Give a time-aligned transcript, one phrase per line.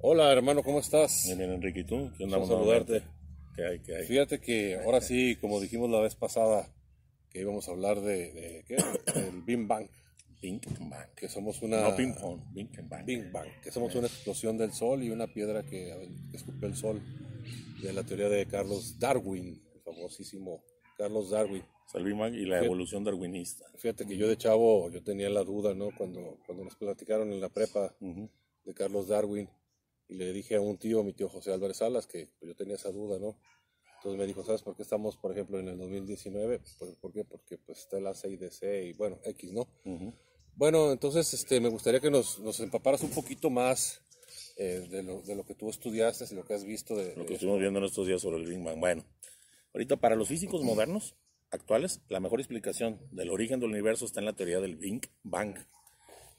[0.00, 1.22] Hola hermano, ¿cómo estás?
[1.26, 2.10] Bien, bien, Enrique, ¿y tú?
[2.16, 3.02] ¿Qué Quiero saludarte.
[3.56, 4.06] ¿Qué hay, qué hay?
[4.06, 6.72] Fíjate que ahora sí, como dijimos la vez pasada,
[7.30, 8.76] que íbamos a hablar de, de ¿qué?
[9.20, 9.86] del Big Bang,
[10.40, 11.08] Bing Bang.
[11.16, 13.04] que somos una No ping pong, Bing Bang.
[13.04, 16.76] Big Bang, que somos una explosión del Sol y una piedra que que escupió el
[16.76, 17.02] Sol,
[17.82, 20.62] de la teoría de Carlos Darwin, el famosísimo
[20.96, 21.62] Carlos Darwin.
[21.92, 23.64] Bang y la Fíjate- evolución darwinista.
[23.78, 25.88] Fíjate que yo de chavo, yo tenía la duda, ¿no?
[25.96, 28.28] Cuando, cuando nos platicaron en la prepa Ujú.
[28.64, 29.48] de Carlos Darwin
[30.08, 32.90] y le dije a un tío, mi tío José Álvarez Salas, que yo tenía esa
[32.90, 33.38] duda, ¿no?
[33.96, 36.60] Entonces me dijo, ¿sabes por qué estamos, por ejemplo, en el 2019?
[36.78, 37.24] Pues, ¿Por qué?
[37.24, 39.68] Porque pues está el A6DC y bueno, X, ¿no?
[39.84, 40.14] Ujú.
[40.54, 44.00] Bueno, entonces este, me gustaría que nos, nos empaparas un poquito más
[44.56, 47.14] eh, de, lo, de lo que tú estudiaste y lo que has visto de...
[47.16, 48.78] Lo de- que estuvimos viendo en estos días sobre el Big Bang.
[48.78, 49.04] Bueno,
[49.74, 51.16] ahorita para los físicos modernos,
[51.50, 55.56] actuales, la mejor explicación del origen del universo está en la teoría del Big Bang.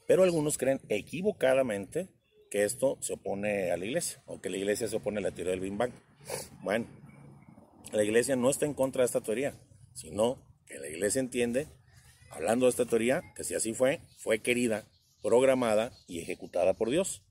[0.06, 2.08] Pero algunos creen equivocadamente
[2.50, 5.30] que esto se opone a la iglesia, o que la iglesia se opone a la
[5.30, 5.92] teoría del Big Bang.
[6.62, 6.86] Bueno,
[7.92, 9.54] la iglesia no está en contra de esta teoría,
[9.94, 11.68] sino que la iglesia entiende,
[12.30, 14.86] hablando de esta teoría, que si así fue, fue querida,
[15.22, 17.22] programada y ejecutada por Dios.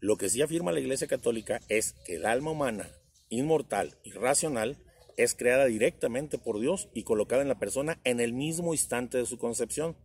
[0.00, 2.90] Lo que sí afirma la Iglesia Católica es que el alma humana,
[3.28, 4.76] inmortal y racional,
[5.16, 9.26] es creada directamente por Dios y colocada en la persona en el mismo instante de
[9.26, 9.96] su concepción.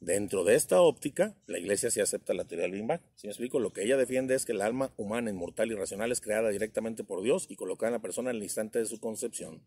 [0.00, 3.02] Dentro de esta óptica, la Iglesia sí acepta la teoría del Big Bang.
[3.16, 6.10] Si me explico, lo que ella defiende es que el alma humana, inmortal y racional
[6.10, 8.98] es creada directamente por Dios y colocada en la persona en el instante de su
[8.98, 9.62] concepción.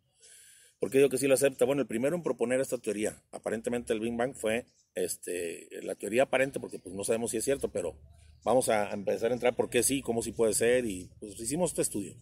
[0.80, 1.66] ¿Por qué digo que sí lo acepta?
[1.66, 6.24] Bueno, el primero en proponer esta teoría, aparentemente el Big Bang fue este, la teoría
[6.24, 7.96] aparente, porque pues no sabemos si es cierto, pero
[8.44, 11.70] vamos a empezar a entrar por qué sí, cómo sí puede ser, y pues hicimos
[11.70, 12.16] este estudio,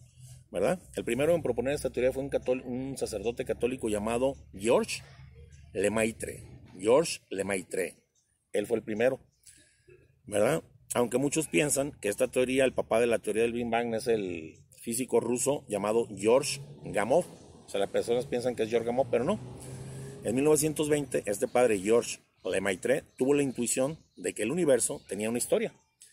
[0.50, 0.78] ¿verdad?
[0.96, 5.02] El primero en proponer esta teoría fue un, un sacerdote católico llamado Georges
[5.72, 6.44] Lemaitre.
[6.78, 8.01] Georges Lemaitre.
[8.52, 9.20] Él fue el primero,
[10.26, 10.62] ¿verdad?
[10.94, 14.06] Aunque muchos piensan que esta teoría, el papá de la teoría del Big Bang es
[14.06, 17.24] el físico ruso llamado George Gamov.
[17.64, 19.38] O sea, las personas piensan que es George Gamov, pero no.
[20.24, 25.38] En 1920, este padre George Lemaitre tuvo la intuición de que el universo tenía una
[25.38, 25.72] historia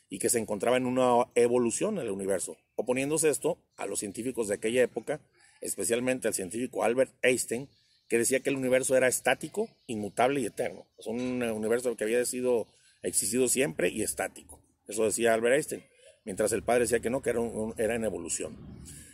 [0.10, 4.48] y que se encontraba en una evolución en el universo, oponiéndose esto a los científicos
[4.48, 5.22] de aquella época,
[5.62, 7.70] especialmente al científico Albert Einstein,
[8.10, 10.88] que decía que el universo era estático, inmutable y eterno.
[10.98, 14.62] Es un eh, universo que había existido siempre y estático.
[14.88, 15.84] Eso decía Albert Einstein,
[16.26, 17.30] mientras el padre decía que no, que
[17.78, 18.58] era en evolución.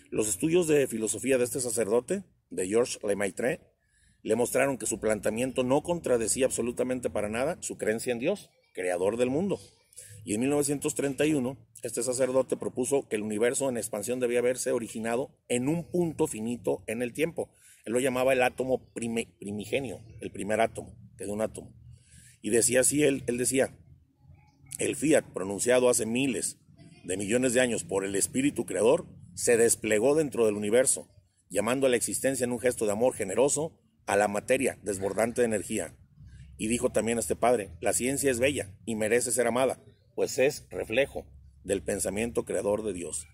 [0.09, 3.59] Los estudios de filosofía de este sacerdote, de Georges Lemaitre,
[4.22, 9.17] le mostraron que su planteamiento no contradecía absolutamente para nada su creencia en Dios, creador
[9.17, 9.59] del mundo.
[10.23, 15.67] Y en 1931, este sacerdote propuso que el universo en expansión debía haberse originado en
[15.67, 17.50] un punto finito en el tiempo.
[17.85, 21.73] Él lo llamaba el átomo primigenio, el primer átomo, que de un átomo.
[22.41, 23.78] Y decía así, él, él decía,
[24.79, 26.57] el fiat pronunciado hace miles
[27.03, 31.07] de millones de años por el espíritu creador se desplegó dentro del universo,
[31.50, 35.47] llamando a la existencia en un gesto de amor generoso a la materia desbordante de
[35.47, 35.95] energía.
[36.57, 39.84] Y dijo también este padre, la ciencia es bella y merece ser amada,
[40.16, 41.25] pues es reflejo
[41.63, 43.28] del pensamiento creador de Dios.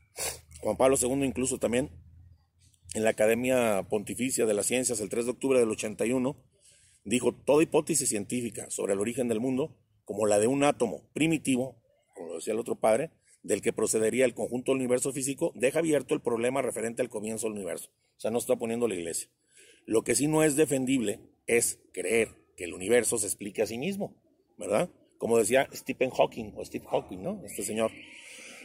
[0.62, 1.92] Juan Pablo II incluso también
[2.94, 6.36] en la Academia Pontificia de las Ciencias el 3 de octubre del 81
[7.04, 11.82] dijo toda hipótesis científica sobre el origen del mundo, como la de un átomo primitivo,
[12.14, 13.12] como lo decía el otro padre,
[13.44, 17.48] del que procedería el conjunto del universo físico, deja abierto el problema referente al comienzo
[17.48, 17.90] del universo.
[18.18, 19.30] O sea, no está poniendo la iglesia.
[19.86, 23.80] Lo que sí no es defendible es creer que el universo se explique a sí
[23.80, 24.16] mismo,
[24.58, 24.92] ¿verdad?
[25.18, 27.42] Como decía Stephen Hawking o Steve Hawking, ¿no?
[27.46, 27.92] Este señor.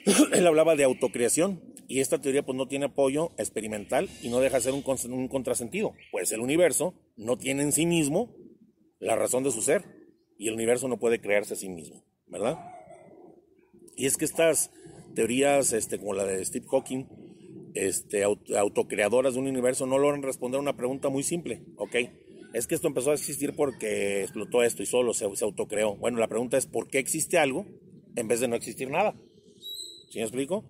[0.33, 4.57] Él hablaba de autocreación y esta teoría pues no tiene apoyo experimental y no deja
[4.57, 8.35] de ser un, un contrasentido, pues el universo no tiene en sí mismo
[8.99, 9.85] la razón de su ser
[10.39, 12.59] y el universo no puede crearse a sí mismo, ¿verdad?
[13.97, 14.71] Y es que estas
[15.15, 17.05] teorías, este, como la de Steve Hawking,
[17.75, 21.97] este, aut- autocreadoras de un universo, no logran responder a una pregunta muy simple, ¿ok?
[22.53, 25.97] Es que esto empezó a existir porque explotó esto y solo se, se autocreó.
[25.97, 27.67] Bueno, la pregunta es, ¿por qué existe algo
[28.17, 29.15] en vez de no existir nada?
[30.11, 30.65] ¿Sí me explico?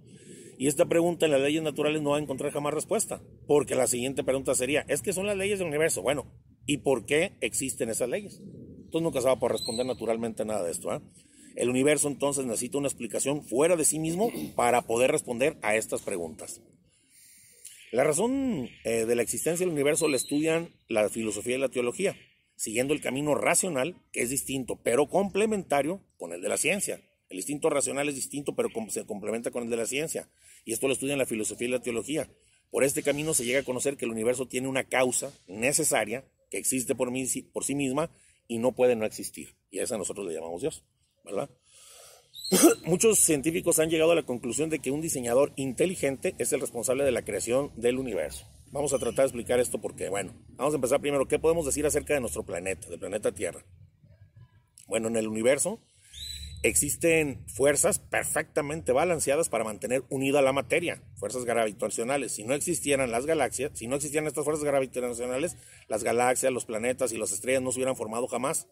[0.58, 3.86] Y esta pregunta en las leyes naturales no va a encontrar jamás respuesta, porque la
[3.86, 6.02] siguiente pregunta sería, es que son las leyes del universo.
[6.02, 6.32] Bueno,
[6.64, 8.40] ¿y por qué existen esas leyes?
[8.40, 10.94] Entonces nunca se va a responder naturalmente nada de esto.
[10.94, 11.00] ¿eh?
[11.56, 16.02] El universo entonces necesita una explicación fuera de sí mismo para poder responder a estas
[16.02, 16.62] preguntas.
[17.92, 22.16] La razón eh, de la existencia del universo la estudian la filosofía y la teología,
[22.56, 27.00] siguiendo el camino racional, que es distinto, pero complementario con el de la ciencia.
[27.28, 30.28] El instinto racional es distinto, pero se complementa con el de la ciencia.
[30.64, 32.30] Y esto lo estudian la filosofía y la teología.
[32.70, 36.58] Por este camino se llega a conocer que el universo tiene una causa necesaria que
[36.58, 38.10] existe por sí misma
[38.48, 39.54] y no puede no existir.
[39.70, 40.84] Y a esa nosotros le llamamos Dios,
[41.24, 41.50] ¿verdad?
[42.84, 47.04] Muchos científicos han llegado a la conclusión de que un diseñador inteligente es el responsable
[47.04, 48.46] de la creación del universo.
[48.70, 51.26] Vamos a tratar de explicar esto porque, bueno, vamos a empezar primero.
[51.26, 53.64] ¿Qué podemos decir acerca de nuestro planeta, del planeta Tierra?
[54.86, 55.80] Bueno, en el universo
[56.62, 62.32] existen fuerzas perfectamente balanceadas para mantener unida la materia, fuerzas gravitacionales.
[62.32, 65.56] Si no existieran las galaxias, si no existieran estas fuerzas gravitacionales,
[65.88, 68.68] las galaxias, los planetas y las estrellas no se hubieran formado jamás.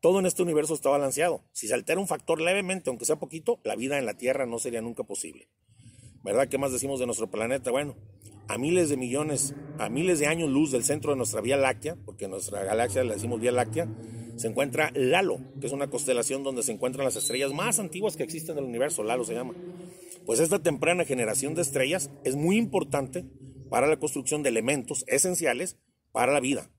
[0.00, 1.44] Todo en este universo está balanceado.
[1.52, 4.58] Si se altera un factor levemente, aunque sea poquito, la vida en la Tierra no
[4.58, 5.48] sería nunca posible.
[6.22, 6.48] ¿Verdad?
[6.48, 7.70] ¿Qué más decimos de nuestro planeta?
[7.70, 7.96] Bueno,
[8.48, 11.96] a miles de millones, a miles de años luz del centro de nuestra Vía Láctea,
[12.04, 13.88] porque nuestra galaxia le decimos Vía Láctea,
[14.38, 18.22] se encuentra Lalo, que es una constelación donde se encuentran las estrellas más antiguas que
[18.22, 19.54] existen en el universo, Lalo se llama.
[20.24, 23.24] Pues esta temprana generación de estrellas es muy importante
[23.68, 25.76] para la construcción de elementos esenciales
[26.12, 26.70] para la vida.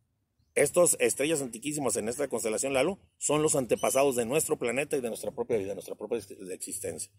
[0.56, 5.10] Estas estrellas antiquísimas en esta constelación Lalo son los antepasados de nuestro planeta y de
[5.10, 6.20] nuestra propia vida, de nuestra propia
[6.54, 7.12] existencia.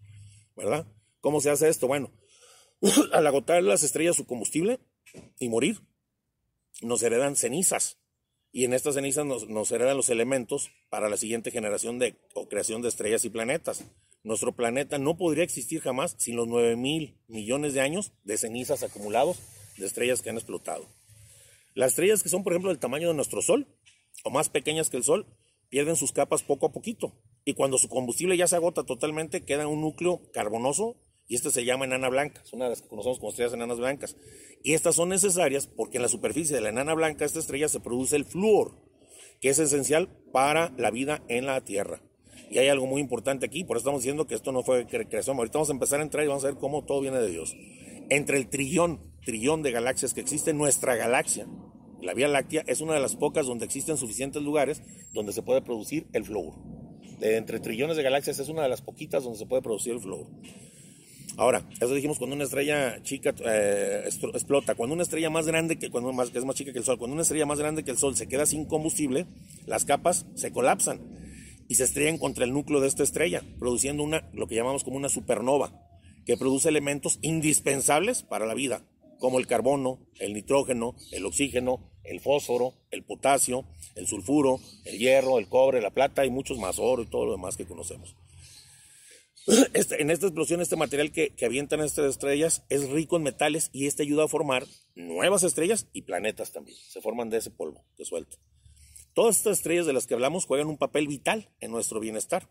[0.57, 0.87] ¿Verdad?
[1.21, 1.87] ¿Cómo se hace esto?
[1.87, 2.13] Bueno,
[3.13, 4.81] al agotar las estrellas su combustible
[5.39, 5.83] y morir,
[6.81, 8.00] nos heredan cenizas.
[8.53, 12.83] Y en estas cenizas nos, heredan los elementos para la siguiente generación de o creación
[12.83, 13.85] de estrellas y planetas.
[14.25, 18.83] Nuestro planeta no podría existir jamás sin los 9 mil millones de años de cenizas
[18.83, 19.39] acumulados
[19.77, 20.87] de estrellas que han explotado.
[21.75, 23.67] Las estrellas que son, por ejemplo, del tamaño de nuestro Sol,
[24.25, 25.27] o más pequeñas que el Sol,
[25.69, 27.13] pierden sus capas poco a poquito.
[27.45, 30.97] Y cuando su combustible ya se agota totalmente, queda un núcleo carbonoso
[31.31, 32.43] y este se llama enana blanca.
[32.45, 34.17] Es una de las que conocemos como estrellas enanas blancas.
[34.65, 37.79] Y estas son necesarias porque en la superficie de la enana blanca, esta estrella, se
[37.79, 38.75] produce el flúor,
[39.41, 42.03] que es esencial para la vida en la Tierra.
[42.51, 45.37] Y hay algo muy importante aquí, por eso estamos diciendo que esto no fue creación.
[45.37, 47.55] Ahorita vamos a empezar a entrar y vamos a ver cómo todo viene de Dios.
[48.09, 51.47] Entre el trillón trillón de galaxias que existe, nuestra galaxia,
[52.03, 54.83] la Vía Láctea, es una de las pocas donde existen suficientes lugares
[55.13, 56.55] donde se puede producir el flúor.
[57.21, 60.01] De entre trillones de galaxias es una de las poquitas donde se puede producir el
[60.01, 60.27] flúor.
[61.37, 65.91] Ahora, eso dijimos cuando una estrella chica eh, explota, cuando una estrella más grande que
[65.91, 67.91] cuando más, que es más chica que el Sol, cuando una estrella más grande que
[67.91, 69.27] el Sol se queda sin combustible,
[69.67, 71.01] las capas se colapsan
[71.69, 74.97] y se estrellan contra el núcleo de esta estrella, produciendo una lo que llamamos como
[74.97, 75.73] una supernova,
[76.27, 78.85] que produce elementos indispensables para la vida,
[79.19, 85.39] como el carbono, el nitrógeno, el oxígeno, el fósforo, el potasio, el sulfuro, el hierro,
[85.39, 88.17] el cobre, la plata y muchos más, oro y todo lo demás que conocemos.
[89.75, 93.71] Este, en esta explosión, este material que, que avientan estas estrellas es rico en metales
[93.73, 96.77] y este ayuda a formar nuevas estrellas y planetas también.
[96.89, 98.37] Se forman de ese polvo que suelta.
[99.15, 102.49] Todas estas estrellas de las que hablamos juegan un papel vital en nuestro bienestar.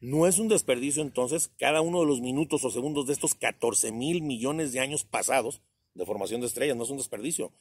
[0.00, 3.90] No es un desperdicio entonces cada uno de los minutos o segundos de estos 14
[3.92, 5.62] mil millones de años pasados
[5.94, 7.52] de formación de estrellas, no es un desperdicio.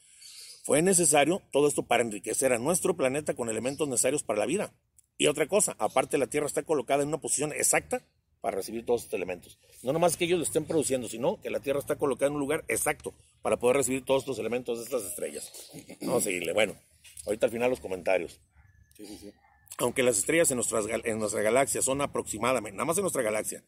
[0.64, 4.74] Fue necesario todo esto para enriquecer a nuestro planeta con elementos necesarios para la vida.
[5.18, 8.04] Y otra cosa, aparte la Tierra está colocada en una posición exacta
[8.44, 9.58] para recibir todos estos elementos.
[9.84, 12.42] No nomás que ellos lo estén produciendo, sino que la Tierra está colocada en un
[12.42, 15.72] lugar exacto para poder recibir todos estos elementos de estas estrellas.
[16.02, 16.52] Vamos a seguirle.
[16.52, 16.76] Bueno,
[17.26, 18.42] ahorita al final los comentarios.
[19.78, 23.64] Aunque las estrellas en, nuestras, en nuestra galaxia son aproximadamente, nada más en nuestra galaxia,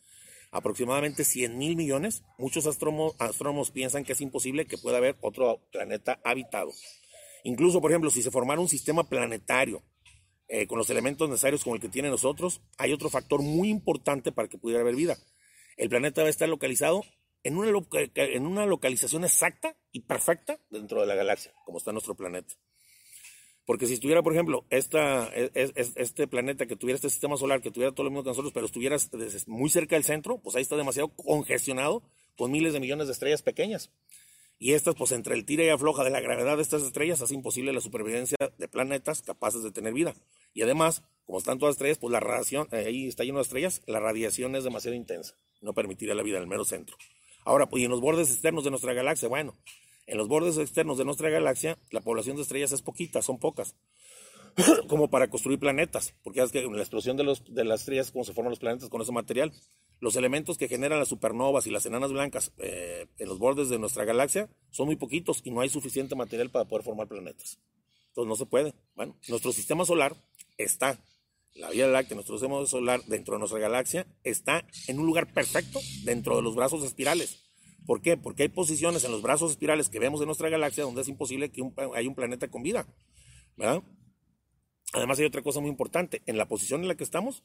[0.51, 6.19] aproximadamente 100 mil millones, muchos astrónomos, piensan que es imposible que pueda haber otro planeta
[6.25, 6.73] habitado.
[7.45, 9.81] Incluso, por ejemplo, si se formara un sistema planetario
[10.47, 14.31] eh, con los elementos necesarios como el que tiene nosotros, hay otro factor muy importante
[14.31, 15.17] para que pudiera haber vida.
[15.77, 17.03] El planeta debe estar localizado
[17.45, 22.55] en una, localización exacta y perfecta dentro de la galaxia, como está nuestro planeta.
[23.65, 28.05] Porque si estuviera, por ejemplo, este planeta que tuviera este sistema solar, que tuviera todo
[28.05, 28.97] lo mismo que nosotros, pero estuviera
[29.47, 32.03] muy cerca del centro, pues ahí está demasiado congestionado
[32.35, 33.91] con miles de millones de estrellas pequeñas.
[34.57, 37.33] Y estas, pues entre el tira y afloja de la gravedad de estas estrellas, hace
[37.33, 40.13] imposible la supervivencia de planetas capaces de tener vida.
[40.53, 43.81] Y además, como están todas estrellas, pues la radiación, eh, ahí está lleno de estrellas,
[43.85, 45.35] la radiación es demasiado intensa.
[45.61, 46.95] No permitiría la vida en el mero centro.
[47.43, 49.55] Ahora, pues y en los bordes externos de nuestra galaxia, bueno,
[50.07, 53.75] en los bordes externos de nuestra galaxia, la población de estrellas es poquita, son pocas,
[54.87, 58.11] como para construir planetas, porque es que en la explosión de, los, de las estrellas,
[58.11, 59.51] como se forman los planetas con ese material,
[59.99, 63.79] los elementos que generan las supernovas y las enanas blancas eh, en los bordes de
[63.79, 67.59] nuestra galaxia son muy poquitos y no hay suficiente material para poder formar planetas.
[68.09, 68.73] Entonces no se puede.
[68.95, 70.15] Bueno, nuestro sistema solar
[70.57, 70.99] está,
[71.53, 75.79] la Vía Láctea, nuestro sistema solar dentro de nuestra galaxia, está en un lugar perfecto
[76.03, 77.45] dentro de los brazos espirales
[77.85, 78.17] ¿Por qué?
[78.17, 81.51] Porque hay posiciones en los brazos espirales que vemos en nuestra galaxia donde es imposible
[81.51, 81.61] que
[81.95, 82.87] haya un planeta con vida.
[83.55, 83.83] ¿verdad?
[84.95, 86.21] Además hay otra cosa muy importante.
[86.25, 87.43] En la posición en la que estamos,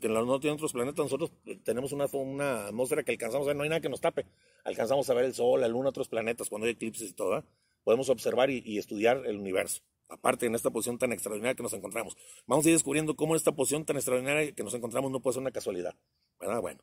[0.00, 1.30] que no tienen otros planetas, nosotros
[1.62, 4.26] tenemos una, una atmósfera que alcanzamos a ver, no hay nada que nos tape.
[4.64, 7.44] Alcanzamos a ver el Sol, la Luna, otros planetas, cuando hay eclipses y todo.
[7.84, 9.82] Podemos observar y, estudiar el universo.
[10.08, 12.16] Aparte, en esta posición tan extraordinaria que nos encontramos.
[12.46, 15.42] Vamos a ir descubriendo cómo esta posición tan extraordinaria que nos encontramos no puede ser
[15.42, 15.94] una casualidad.
[16.40, 16.60] ¿verdad?
[16.60, 16.80] Bueno,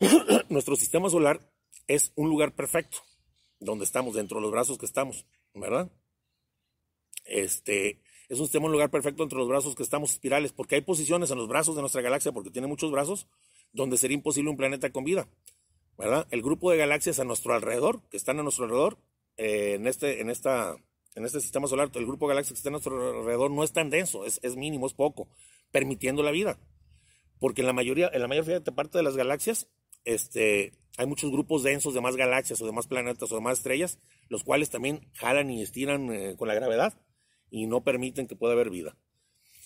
[0.48, 1.40] nuestro sistema solar
[1.86, 2.98] es un lugar perfecto,
[3.58, 5.90] donde estamos, dentro de los brazos que estamos, ¿verdad?
[7.24, 11.30] Este, es un un lugar perfecto entre los brazos que estamos espirales, porque hay posiciones
[11.30, 13.26] en los brazos de nuestra galaxia, porque tiene muchos brazos,
[13.72, 15.28] donde sería imposible un planeta con vida,
[15.96, 16.26] ¿verdad?
[16.30, 18.98] El grupo de galaxias a nuestro alrededor, que están a nuestro alrededor,
[19.36, 20.76] eh, en, este, en, esta,
[21.14, 23.72] en este sistema solar, el grupo de galaxias que está a nuestro alrededor no es
[23.72, 25.28] tan denso, es, es mínimo, es poco,
[25.70, 26.58] permitiendo la vida.
[27.38, 29.68] Porque en la mayoría, en la mayor parte de las galaxias,
[30.04, 33.58] este, hay muchos grupos densos de más galaxias o de más planetas o de más
[33.58, 36.94] estrellas, los cuales también jalan y estiran eh, con la gravedad
[37.50, 38.96] y no permiten que pueda haber vida.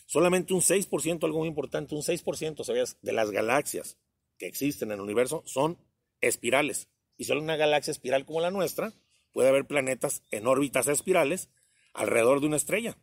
[0.07, 2.99] Solamente un 6%, algo muy importante, un 6%, ¿sabías?
[3.03, 3.97] De las galaxias
[4.39, 5.79] que existen en el universo son
[6.21, 6.89] espirales.
[7.17, 8.93] Y solo una galaxia espiral como la nuestra
[9.33, 11.49] puede haber planetas en órbitas espirales
[11.95, 12.99] alrededor de una estrella.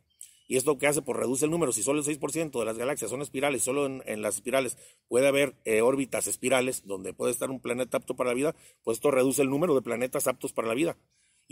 [0.46, 1.70] Y esto que hace, pues reduce el número.
[1.70, 5.54] Si solo el 6% de las galaxias son espirales, solo en, las espirales puede haber
[5.64, 9.42] eh, órbitas espirales donde puede estar un planeta apto para la vida, pues esto reduce
[9.42, 10.96] el número de planetas aptos para la vida.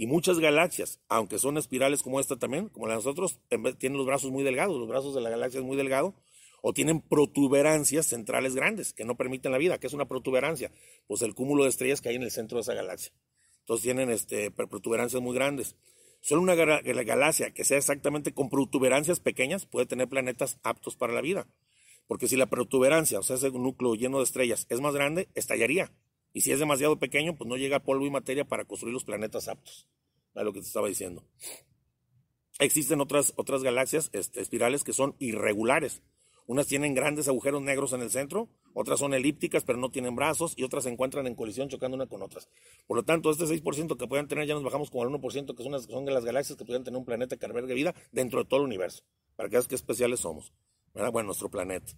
[0.01, 3.41] Y muchas galaxias, aunque son espirales como esta también, como la de nosotros,
[3.79, 6.15] tienen los brazos muy delgados, los brazos de la galaxia es muy delgado,
[6.63, 9.79] o tienen protuberancias centrales grandes que no permiten la vida.
[9.79, 10.71] ¿Qué es una protuberancia?
[11.09, 13.13] Pues el cúmulo de estrellas que hay en el centro de esa galaxia.
[13.63, 15.75] Entonces tienen este, protuberancias muy grandes.
[16.21, 21.23] Solo una galaxia que sea exactamente con protuberancias pequeñas puede tener planetas aptos para la
[21.23, 21.49] vida.
[22.07, 25.91] Porque si la protuberancia, o sea, ese núcleo lleno de estrellas, es más grande, estallaría.
[26.33, 29.49] Y si es demasiado pequeño, pues no llega polvo y materia para construir los planetas
[29.49, 29.89] aptos.
[30.35, 31.25] Es lo que te estaba diciendo.
[32.59, 36.03] Existen otras, otras galaxias este, espirales que son irregulares.
[36.47, 40.55] Unas tienen grandes agujeros negros en el centro, otras son elípticas pero no tienen brazos
[40.57, 42.49] y otras se encuentran en colisión chocando una con otras.
[42.87, 45.63] Por lo tanto, este 6% que pueden tener ya nos bajamos como al 1%, que
[45.63, 48.49] son, son de las galaxias que pueden tener un planeta que albergue vida dentro de
[48.49, 49.05] todo el universo.
[49.37, 50.53] Para que veas qué especiales somos.
[50.95, 51.93] Bueno, nuestro planeta.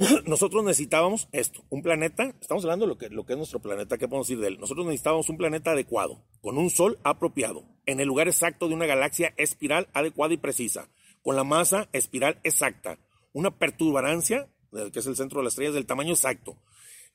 [0.26, 3.98] Nosotros necesitábamos esto, un planeta, estamos hablando de lo que, lo que es nuestro planeta,
[3.98, 4.58] ¿qué podemos decir de él?
[4.58, 8.86] Nosotros necesitábamos un planeta adecuado, con un sol apropiado, en el lugar exacto de una
[8.86, 10.88] galaxia espiral adecuada y precisa,
[11.22, 12.98] con la masa espiral exacta,
[13.34, 16.56] una perturbarancia, que es el centro de las estrellas, del tamaño exacto,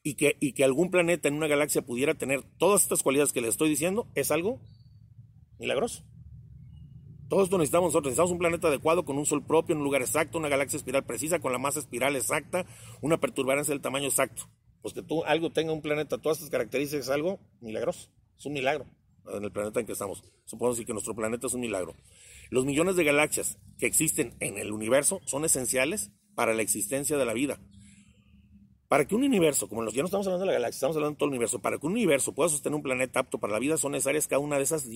[0.03, 3.41] y que, y que algún planeta en una galaxia pudiera tener todas estas cualidades que
[3.41, 4.61] le estoy diciendo, es algo
[5.57, 6.03] milagroso.
[7.29, 8.11] Todo esto necesitamos nosotros.
[8.11, 11.03] Necesitamos un planeta adecuado con un sol propio, en un lugar exacto, una galaxia espiral
[11.03, 12.65] precisa, con la masa espiral exacta,
[13.01, 14.43] una perturbarancia del tamaño exacto.
[14.81, 18.09] Pues que tú algo tenga un planeta, todas estas características es algo milagroso.
[18.37, 18.85] Es un milagro
[19.33, 20.23] en el planeta en que estamos.
[20.45, 21.95] Supongo que nuestro planeta es un milagro.
[22.49, 27.25] Los millones de galaxias que existen en el universo son esenciales para la existencia de
[27.25, 27.59] la vida.
[28.87, 31.15] Para que un universo, como los, ya no estamos hablando de la galaxia, estamos hablando
[31.15, 33.59] de todo el universo, para que un universo pueda sostener un planeta apto para la
[33.59, 34.87] vida son necesarias cada una de esas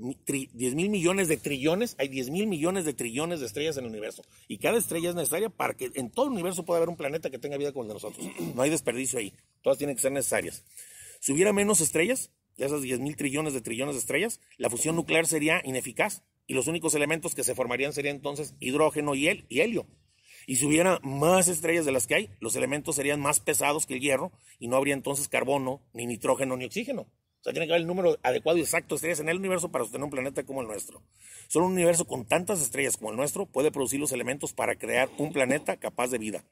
[0.00, 3.84] 10 mil mil millones de trillones, hay 10 mil millones de trillones de estrellas en
[3.84, 4.22] el universo.
[4.48, 7.30] Y cada estrella es necesaria para que en todo el universo pueda haber un planeta
[7.30, 8.26] que tenga vida como el de nosotros.
[8.54, 9.32] No hay desperdicio ahí.
[9.62, 10.64] Todas tienen que ser necesarias.
[11.20, 14.96] Si hubiera menos estrellas, de esas 10 mil trillones de trillones de estrellas, la fusión
[14.96, 19.60] nuclear sería ineficaz y los únicos elementos que se formarían serían entonces hidrógeno y, y
[19.60, 19.86] helio.
[20.46, 23.94] Y si hubiera más estrellas de las que hay, los elementos serían más pesados que
[23.94, 27.06] el hierro y no habría entonces carbono, ni nitrógeno, ni oxígeno.
[27.40, 29.70] O sea, tiene que haber el número adecuado y exacto de estrellas en el universo
[29.70, 31.02] para sostener un planeta como el nuestro.
[31.48, 35.08] Solo un universo con tantas estrellas como el nuestro puede producir los elementos para crear
[35.16, 36.44] un planeta capaz de vida.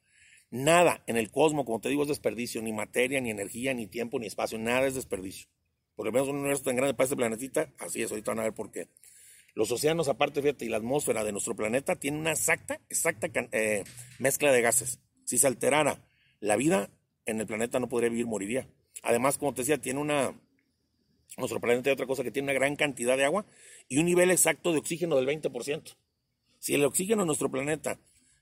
[0.51, 4.19] Nada en el cosmos, como te digo, es desperdicio, ni materia, ni energía, ni tiempo,
[4.19, 5.49] ni espacio, nada es desperdicio.
[5.95, 8.45] Por lo menos un universo tan grande para este planetita, así es, ahorita van a
[8.45, 8.89] ver por qué.
[9.55, 13.85] Los océanos, aparte, fíjate, y la atmósfera de nuestro planeta tiene una exacta, exacta eh,
[14.19, 15.01] mezcla de gases.
[15.25, 16.03] Si se alterara
[16.41, 16.91] la vida
[17.27, 18.69] en el planeta no podría vivir, moriría.
[19.03, 20.33] Además, como te decía, tiene una,
[21.39, 23.47] nuestro planeta tiene otra cosa que tiene una gran cantidad de agua
[23.89, 25.97] y un nivel exacto de oxígeno del 20%.
[26.59, 27.99] Si el oxígeno en nuestro planeta,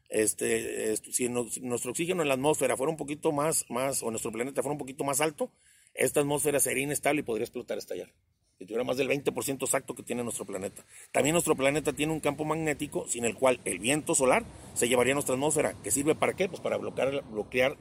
[0.09, 4.63] este, si nuestro oxígeno en la atmósfera fuera un poquito más, más, o nuestro planeta
[4.63, 5.51] fuera un poquito más alto,
[5.95, 8.13] esta atmósfera sería inestable y podría explotar, estallar.
[8.59, 10.85] Si tuviera más del 20% exacto que tiene nuestro planeta.
[11.13, 15.13] También nuestro planeta tiene un campo magnético sin el cual el viento solar se llevaría
[15.13, 15.75] a nuestra atmósfera.
[15.83, 16.49] ¿Que sirve para qué?
[16.49, 17.77] Pues para bloquear, bloquear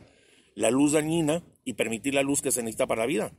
[0.54, 3.32] la luz dañina y permitir la luz que se necesita para la vida.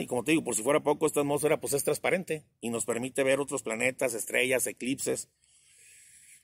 [0.00, 2.84] Y como te digo, por si fuera poco, esta atmósfera pues es transparente y nos
[2.84, 5.28] permite ver otros planetas, estrellas, eclipses.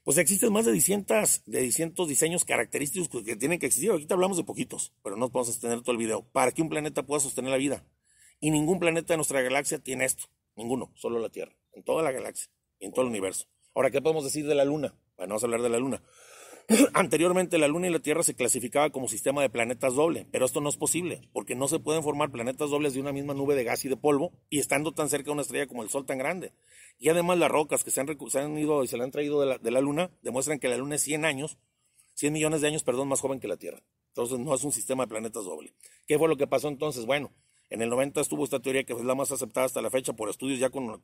[0.05, 1.61] Pues existen más de 200, de
[2.09, 3.91] diseños característicos que tienen que existir.
[3.91, 6.25] Ahorita hablamos de poquitos, pero no podemos extender todo el video.
[6.33, 7.85] Para que un planeta pueda sostener la vida.
[8.41, 10.25] Y ningún planeta de nuestra galaxia tiene esto.
[10.57, 11.57] Ninguno, solo la Tierra.
[11.73, 12.51] En toda la galaxia
[12.83, 13.47] en todo el universo.
[13.75, 14.95] Ahora, ¿qué podemos decir de la Luna?
[15.17, 16.03] Bueno, vamos a hablar de la Luna.
[16.95, 20.61] Anteriormente la Luna y la Tierra se clasificaba como sistema de planetas doble, pero esto
[20.61, 23.65] no es posible, porque no se pueden formar planetas dobles de una misma nube de
[23.65, 26.19] gas y de polvo y estando tan cerca de una estrella como el Sol tan
[26.19, 26.53] grande.
[26.99, 29.81] Y además las rocas que se han, ido y se le han traído de la,
[29.81, 31.59] Luna demuestran que la Luna es 100 años
[32.15, 33.83] 100 millones de años, perdón, más joven que la Tierra.
[34.09, 35.75] Entonces no es un sistema de planetas doble.
[36.07, 37.07] ¿Qué fue lo que pasó entonces?
[37.07, 37.33] Bueno,
[37.71, 40.29] en el 90 estuvo esta teoría que es la más aceptada hasta la fecha por
[40.29, 41.01] estudios ya con,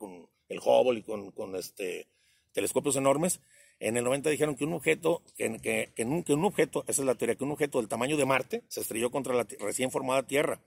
[0.49, 2.07] el Hubble y con, este,
[2.53, 3.41] telescopios enormes.
[3.79, 7.43] En el 90 dijeron que un objeto, que, un, objeto, esa es la teoría, que
[7.45, 10.59] un objeto del tamaño de Marte se estrelló contra la recién formada Tierra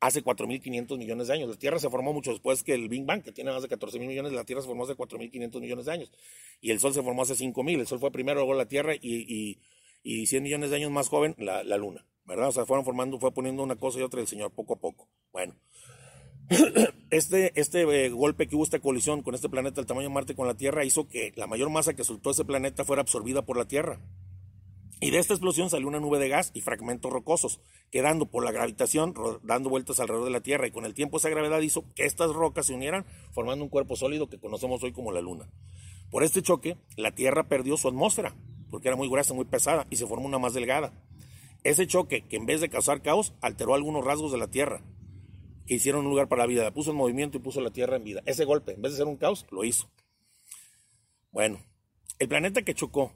[0.00, 1.48] hace 4.500 millones de años.
[1.48, 4.06] La Tierra se formó mucho después que el Big Bang, que tiene más de 14.000
[4.06, 6.12] millones, la Tierra se formó hace 4.500 millones de años.
[6.60, 7.80] Y el Sol se formó hace 5.000.
[7.80, 9.58] El Sol fue primero, luego la Tierra y,
[10.02, 12.06] y, 100 millones de años más joven la, la Luna.
[12.24, 12.48] ¿Verdad?
[12.48, 15.08] O sea, fueron formando, fue poniendo una cosa y otra el Señor poco a poco.
[15.32, 15.54] Bueno,
[17.10, 20.34] este, este eh, golpe que hubo, esta colisión con este planeta del tamaño de Marte
[20.34, 23.56] con la Tierra, hizo que la mayor masa que soltó ese planeta fuera absorbida por
[23.56, 24.00] la Tierra.
[25.00, 27.60] Y de esta explosión salió una nube de gas y fragmentos rocosos,
[27.90, 30.66] quedando por la gravitación dando vueltas alrededor de la Tierra.
[30.66, 33.96] Y con el tiempo esa gravedad hizo que estas rocas se unieran, formando un cuerpo
[33.96, 35.50] sólido que conocemos hoy como la Luna.
[36.10, 38.34] Por este choque, la Tierra perdió su atmósfera,
[38.70, 40.92] porque era muy gruesa, muy pesada, y se formó una más delgada.
[41.64, 44.80] Ese choque, que en vez de causar caos, alteró algunos rasgos de la Tierra,
[45.66, 46.64] que hicieron un lugar para la vida.
[46.64, 48.22] La puso en movimiento y puso la Tierra en vida.
[48.26, 49.90] Ese golpe, en vez de ser un caos, lo hizo.
[51.30, 51.60] Bueno,
[52.18, 53.12] el planeta que chocó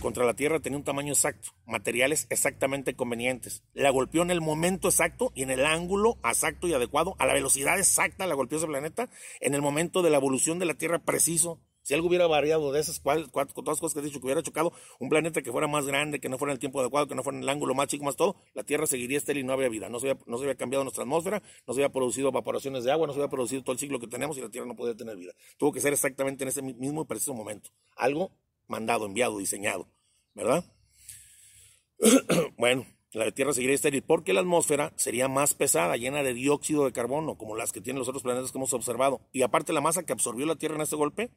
[0.00, 3.62] contra la Tierra tenía un tamaño exacto, materiales exactamente convenientes.
[3.74, 7.34] La golpeó en el momento exacto y en el ángulo exacto y adecuado, a la
[7.34, 9.08] velocidad exacta la golpeó ese planeta,
[9.40, 12.80] en el momento de la evolución de la Tierra preciso, si algo hubiera variado de
[12.80, 15.86] esas todas las cosas que he dicho, que hubiera chocado un planeta que fuera más
[15.86, 17.86] grande, que no fuera en el tiempo adecuado, que no fuera en el ángulo más
[17.86, 19.88] chico, más todo, la Tierra seguiría estéril y no había vida.
[19.88, 23.06] No se había, no se cambiado nuestra atmósfera, no se había producido evaporaciones de agua,
[23.06, 25.16] no se había producido todo el ciclo que tenemos y la Tierra no podía tener
[25.16, 25.32] vida.
[25.56, 27.70] Tuvo que ser exactamente en ese mismo y preciso momento.
[27.96, 28.32] Algo
[28.66, 29.88] mandado, enviado, diseñado,
[30.34, 30.66] ¿verdad?
[32.58, 36.92] bueno, la Tierra seguiría estéril porque la atmósfera sería más pesada, llena de dióxido de
[36.92, 39.22] carbono, como las que tienen los otros planetas que hemos observado.
[39.32, 41.30] Y aparte la masa que absorbió la Tierra en este golpe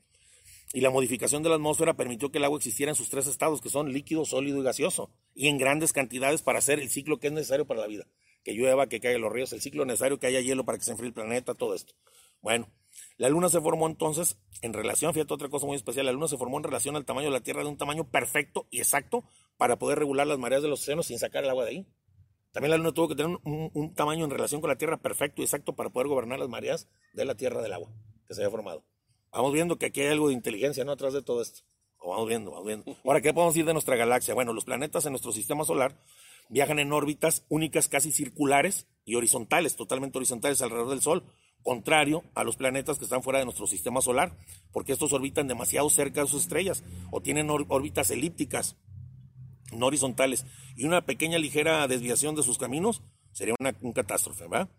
[0.74, 3.62] y la modificación de la atmósfera permitió que el agua existiera en sus tres estados,
[3.62, 7.28] que son líquido, sólido y gaseoso, y en grandes cantidades para hacer el ciclo que
[7.28, 8.08] es necesario para la vida.
[8.44, 10.92] Que llueva, que caigan los ríos, el ciclo necesario, que haya hielo para que se
[10.92, 11.94] enfríe el planeta, todo esto.
[12.42, 12.70] Bueno,
[13.18, 16.38] la Luna se formó entonces en relación, fíjate otra cosa muy especial, la Luna se
[16.38, 19.24] formó en relación al tamaño de la Tierra de un tamaño perfecto y exacto
[19.58, 21.88] para poder regular las mareas de los océanos sin sacar el agua de ahí.
[22.52, 25.42] También la Luna tuvo que tener un, un tamaño en relación con la Tierra perfecto
[25.42, 27.92] y exacto para poder gobernar las mareas de la Tierra del agua
[28.28, 28.84] que se había formado.
[29.32, 30.92] Vamos viendo que aquí hay algo de inteligencia, ¿no?
[30.92, 31.62] Atrás de todo esto.
[32.06, 32.98] vamos viendo, vamos viendo.
[33.06, 34.34] Ahora, ¿qué podemos decir de nuestra galaxia?
[34.34, 35.98] Bueno, los planetas en nuestro sistema solar
[36.50, 41.24] viajan en órbitas únicas casi circulares y horizontales, totalmente horizontales alrededor del Sol,
[41.64, 44.36] contrario a los planetas que están fuera de nuestro sistema solar,
[44.74, 48.76] porque estos orbitan demasiado cerca de sus estrellas o tienen órbitas elípticas,
[49.72, 54.70] no horizontales, y una pequeña ligera desviación de sus caminos sería una un catástrofe, ¿verdad?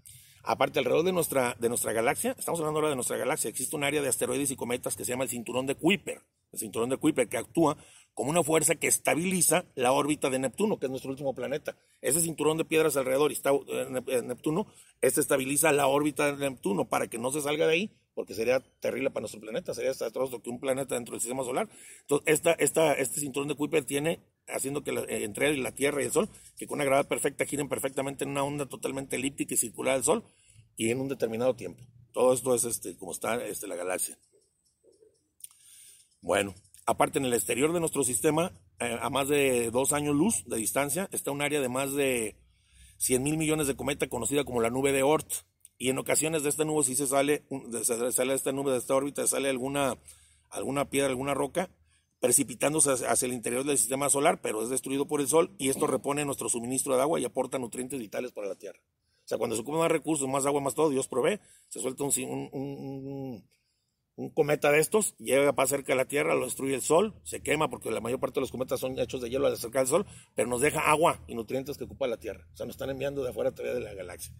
[0.44, 3.84] Aparte, alrededor de nuestra, de nuestra galaxia, estamos hablando ahora de nuestra galaxia, existe un
[3.84, 6.20] área de asteroides y cometas que se llama el cinturón de Kuiper.
[6.52, 7.76] El cinturón de Kuiper que actúa
[8.12, 11.76] como una fuerza que estabiliza la órbita de Neptuno, que es nuestro último planeta.
[12.00, 14.66] Ese cinturón de piedras alrededor y está eh, eh, Neptuno,
[15.00, 18.60] este estabiliza la órbita de Neptuno para que no se salga de ahí, porque sería
[18.80, 21.68] terrible para nuestro planeta, sería desastroso que un planeta dentro del sistema solar.
[22.00, 26.06] Entonces, esta, esta, este cinturón de Kuiper tiene, haciendo que eh, entre la Tierra y
[26.06, 29.56] el Sol, que con una gravedad perfecta giren perfectamente en una onda totalmente elíptica y
[29.56, 30.24] circular del Sol,
[30.76, 31.82] y en un determinado tiempo.
[32.12, 34.18] Todo esto es este, como está este, la galaxia.
[36.20, 36.54] Bueno,
[36.86, 40.56] aparte en el exterior de nuestro sistema, eh, a más de dos años luz de
[40.56, 42.36] distancia, está un área de más de
[42.98, 45.28] 100 mil millones de cometa conocida como la nube de Oort.
[45.78, 47.44] Y en ocasiones de esta nube sí se sale,
[47.82, 49.98] se sale esta nube de esta órbita, sale alguna,
[50.50, 51.70] alguna piedra, alguna roca,
[52.22, 55.88] precipitándose hacia el interior del sistema solar, pero es destruido por el Sol y esto
[55.88, 58.78] repone nuestro suministro de agua y aporta nutrientes vitales para la Tierra.
[58.78, 62.04] O sea, cuando se ocupan más recursos, más agua, más todo, Dios provee, se suelta
[62.04, 63.44] un,
[64.14, 67.42] un, cometa de estos, llega para cerca de la Tierra, lo destruye el Sol, se
[67.42, 69.88] quema porque la mayor parte de los cometas son hechos de hielo al acercar al
[69.88, 70.06] Sol,
[70.36, 72.46] pero nos deja agua y nutrientes que ocupa la Tierra.
[72.54, 74.32] O sea, nos están enviando de afuera todavía de la galaxia.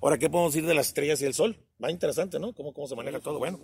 [0.00, 1.56] Ahora, ¿qué podemos decir de las estrellas y el Sol?
[1.82, 2.54] Va interesante, ¿no?
[2.54, 3.40] ¿Cómo, cómo se maneja todo?
[3.40, 3.58] Bueno,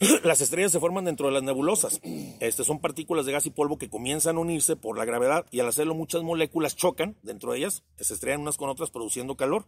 [0.24, 2.00] las estrellas se forman dentro de las nebulosas.
[2.40, 5.60] Este, son partículas de gas y polvo que comienzan a unirse por la gravedad y
[5.60, 9.66] al hacerlo muchas moléculas chocan dentro de ellas, se estrellan unas con otras produciendo calor.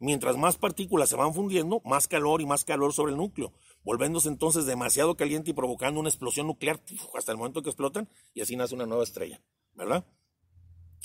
[0.00, 4.28] Mientras más partículas se van fundiendo, más calor y más calor sobre el núcleo, volviéndose
[4.28, 6.80] entonces demasiado caliente y provocando una explosión nuclear
[7.16, 9.42] hasta el momento que explotan y así nace una nueva estrella,
[9.74, 10.06] ¿verdad?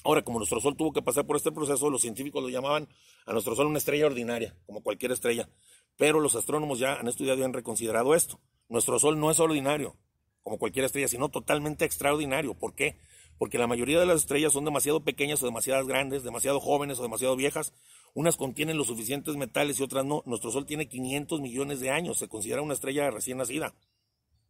[0.04, 2.90] Ahora, como nuestro Sol tuvo que pasar por este proceso, los científicos lo llamaban
[3.26, 5.50] a nuestro Sol una estrella ordinaria, como cualquier estrella.
[5.98, 8.40] Pero los astrónomos ya han estudiado y han reconsiderado esto.
[8.70, 9.96] Nuestro Sol no es ordinario,
[10.42, 12.54] como cualquier estrella, sino totalmente extraordinario.
[12.54, 12.98] ¿Por qué?
[13.38, 17.04] Porque la mayoría de las estrellas son demasiado pequeñas o demasiado grandes, demasiado jóvenes o
[17.04, 17.74] demasiado viejas.
[18.14, 20.24] Unas contienen los suficientes metales y otras no.
[20.26, 23.76] Nuestro Sol tiene 500 millones de años, se considera una estrella recién nacida.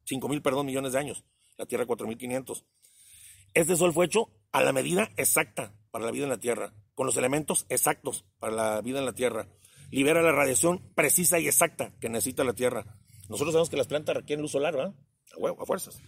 [0.06, 1.24] 5 mil, perdón, millones de años.
[1.58, 2.64] La Tierra 4.500.
[3.54, 7.06] Este sol fue hecho a la medida exacta para la vida en la Tierra, con
[7.06, 9.48] los elementos exactos para la vida en la Tierra.
[9.94, 12.98] Libera la radiación precisa y exacta que necesita la Tierra.
[13.30, 14.96] Nosotros sabemos que las plantas requieren luz solar, ¿verdad?
[15.36, 16.02] A huevo, a fuerzas.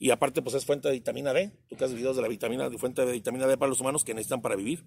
[0.00, 1.52] Y aparte, pues es fuente de vitamina D.
[1.68, 4.02] Tú que haces videos de la vitamina, de fuente de vitamina D para los humanos
[4.02, 4.84] que necesitan para vivir.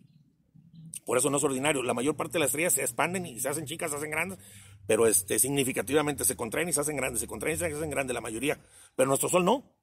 [1.06, 1.84] Por eso no es ordinario.
[1.84, 4.40] La mayor parte de las estrellas se expanden y se hacen chicas, se hacen grandes,
[4.88, 8.14] pero este, significativamente se contraen y se hacen grandes, se contraen y se hacen grandes
[8.14, 8.60] la mayoría.
[8.98, 9.74] Pero nuestro Sol no.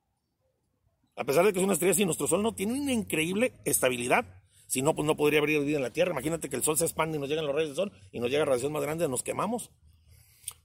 [1.17, 4.40] A pesar de que es una estrella, si nuestro Sol no tiene una increíble estabilidad.
[4.71, 6.13] Si no, pues no podría haber vida en la Tierra.
[6.13, 8.31] Imagínate que el Sol se expande y nos llegan los rayos del Sol y nos
[8.31, 9.73] llega radiación más grande, nos quemamos.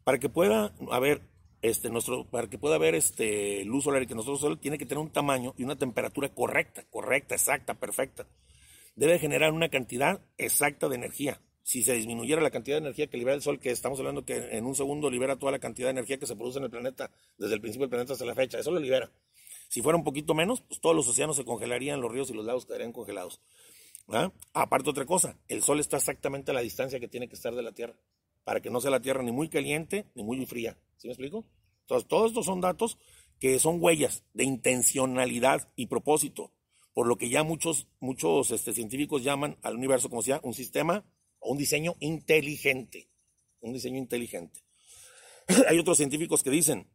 [0.03, 1.23] Para que pueda haber
[1.63, 4.85] este, nuestro, para que pueda haber este, luz solar y que nuestro Sol tiene que
[4.85, 8.27] tener un tamaño y una temperatura correcta, correcta, exacta, perfecta.
[8.95, 11.41] Debe generar una cantidad exacta de energía.
[11.63, 14.55] Si se disminuyera la cantidad de energía que libera el Sol, que estamos hablando que
[14.55, 17.09] en un segundo libera toda la cantidad de energía que se produce en el planeta,
[17.39, 19.09] desde el principio del planeta hasta la fecha, eso lo libera.
[19.67, 22.45] Si fuera un poquito menos, pues todos los océanos se congelarían, los ríos y los
[22.45, 23.41] lagos quedarían congelados.
[24.53, 27.63] Aparte otra cosa, el Sol está exactamente a la distancia que tiene que estar de
[27.63, 27.95] la Tierra,
[28.43, 30.77] para que no sea la Tierra ni muy caliente ni muy fría.
[30.97, 31.45] ¿Sí me explico?
[31.81, 32.97] Entonces, todos estos son datos
[33.39, 36.51] que son huellas de intencionalidad y propósito,
[36.93, 41.03] por lo que ya muchos, muchos este, científicos llaman al universo como sea un sistema
[41.39, 43.09] o un diseño inteligente.
[43.59, 44.61] Un diseño inteligente.
[45.67, 46.87] Hay otros científicos que dicen,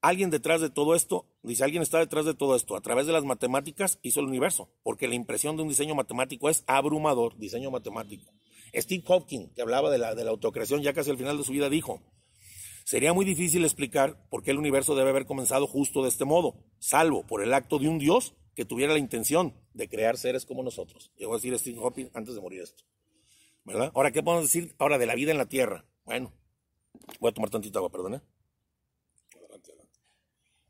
[0.00, 3.12] alguien detrás de todo esto, dice, alguien está detrás de todo esto, a través de
[3.12, 7.70] las matemáticas hizo el universo, porque la impresión de un diseño matemático es abrumador, diseño
[7.70, 8.32] matemático.
[8.74, 11.52] Steve Hopkins, que hablaba de la, de la autocreación ya casi al final de su
[11.52, 12.02] vida, dijo,
[12.84, 16.56] sería muy difícil explicar por qué el universo debe haber comenzado justo de este modo,
[16.78, 20.62] salvo por el acto de un Dios que tuviera la intención de crear seres como
[20.62, 21.12] nosotros.
[21.16, 22.84] Llegó a decir Steve Hopkins antes de morir esto.
[23.64, 23.92] ¿Verdad?
[23.94, 25.84] Ahora, ¿qué podemos decir ahora de la vida en la Tierra?
[26.04, 26.32] Bueno,
[27.20, 28.14] voy a tomar tantita agua, perdón.
[28.14, 28.20] ¿eh?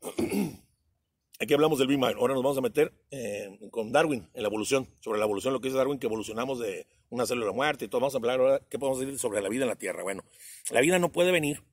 [1.41, 2.15] Aquí hablamos del Big Bang.
[2.17, 5.61] Ahora nos vamos a meter eh, con Darwin en la evolución, sobre la evolución, lo
[5.61, 8.01] que dice Darwin, que evolucionamos de una célula muerta y todo.
[8.01, 10.03] Vamos a hablar ahora qué podemos decir sobre la vida en la Tierra.
[10.03, 10.23] Bueno,
[10.69, 11.63] la vida no puede venir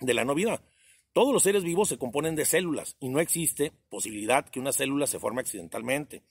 [0.00, 0.62] de la no vida.
[1.12, 5.06] Todos los seres vivos se componen de células y no existe posibilidad que una célula
[5.06, 6.22] se forme accidentalmente.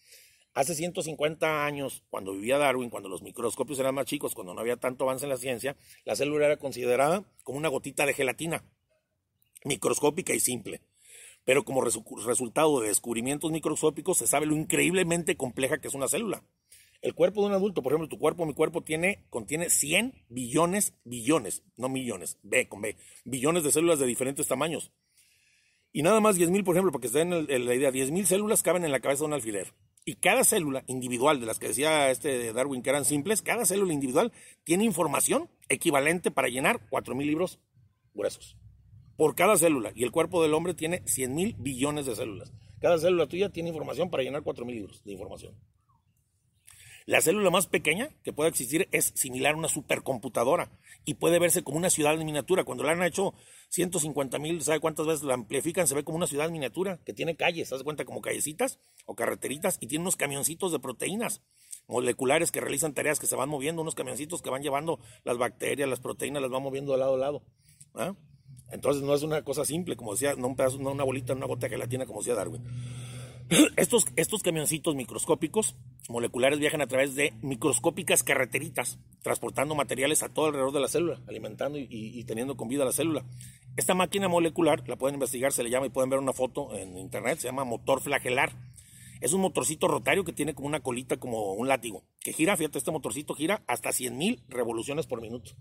[0.54, 4.78] Hace 150 años, cuando vivía Darwin, cuando los microscopios eran más chicos, cuando no había
[4.78, 8.66] tanto avance en la ciencia, la célula era considerada como una gotita de gelatina,
[9.64, 10.82] microscópica y simple
[11.46, 16.44] pero como resultado de descubrimientos microscópicos se sabe lo increíblemente compleja que es una célula.
[17.02, 20.94] El cuerpo de un adulto, por ejemplo, tu cuerpo, mi cuerpo, tiene, contiene 100 billones,
[21.04, 24.92] billones, no millones, B con B, billones de células de diferentes tamaños.
[25.92, 28.92] Y nada más 10.000, por ejemplo, porque se den la idea, 10.000 células caben en
[28.92, 29.74] la cabeza de un alfiler.
[30.06, 33.94] Y cada célula individual, de las que decía este Darwin que eran simples, cada célula
[33.94, 34.32] individual
[34.64, 37.60] tiene información equivalente para llenar 4.000 libros
[38.14, 38.61] gruesos
[39.22, 39.92] por cada célula.
[39.94, 42.52] Y el cuerpo del hombre tiene 100 mil billones de células.
[42.80, 45.54] Cada célula tuya tiene información para llenar 4 mil libros de información.
[47.06, 50.72] La célula más pequeña que puede existir es similar a una supercomputadora
[51.06, 52.64] y puede verse como una ciudad en miniatura.
[52.64, 53.36] Cuando la han hecho
[53.70, 55.86] 150 mil, ¿sabe cuántas veces la amplifican?
[55.86, 58.06] Se ve como una ciudad en miniatura que tiene calles, ¿se cuenta?
[58.06, 61.44] Como callecitas o carreteritas y tiene unos camioncitos de proteínas
[61.86, 65.88] moleculares que realizan tareas que se van moviendo, unos camioncitos que van llevando las bacterias,
[65.88, 67.44] las proteínas, las van moviendo de lado a lado.
[67.94, 68.16] ¿ah?
[68.72, 71.46] Entonces no es una cosa simple, como decía, no un pedazo, no una bolita, una
[71.46, 72.64] gota de gelatina, como decía Darwin.
[73.76, 75.76] Estos, estos camioncitos microscópicos
[76.10, 81.22] moleculares viajan a través de microscópicas carreteritas, transportando materiales a todo alrededor de la célula,
[81.28, 83.26] alimentando y, teniendo con vida la célula.
[83.78, 86.98] Esta máquina molecular, la pueden investigar, se le llama y pueden ver una foto en
[86.98, 88.54] internet, se llama motor flagelar.
[89.22, 92.78] Es un motorcito rotario que tiene como una colita, como un látigo, que gira, fíjate,
[92.78, 95.52] este motorcito gira hasta 100.000 revoluciones por minuto.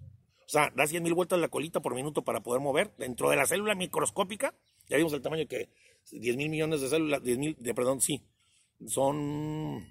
[0.50, 3.36] O sea, da 100 mil vueltas la colita por minuto para poder mover dentro de
[3.36, 4.52] la célula microscópica.
[4.88, 5.68] Ya vimos el tamaño que
[6.10, 8.24] 10 mil millones de células, 10 mil, de, perdón, sí,
[8.84, 9.86] son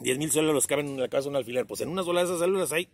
[0.00, 1.66] 10 mil células caben en la cabeza de un alfiler.
[1.66, 2.90] Pues en una sola de esas células hay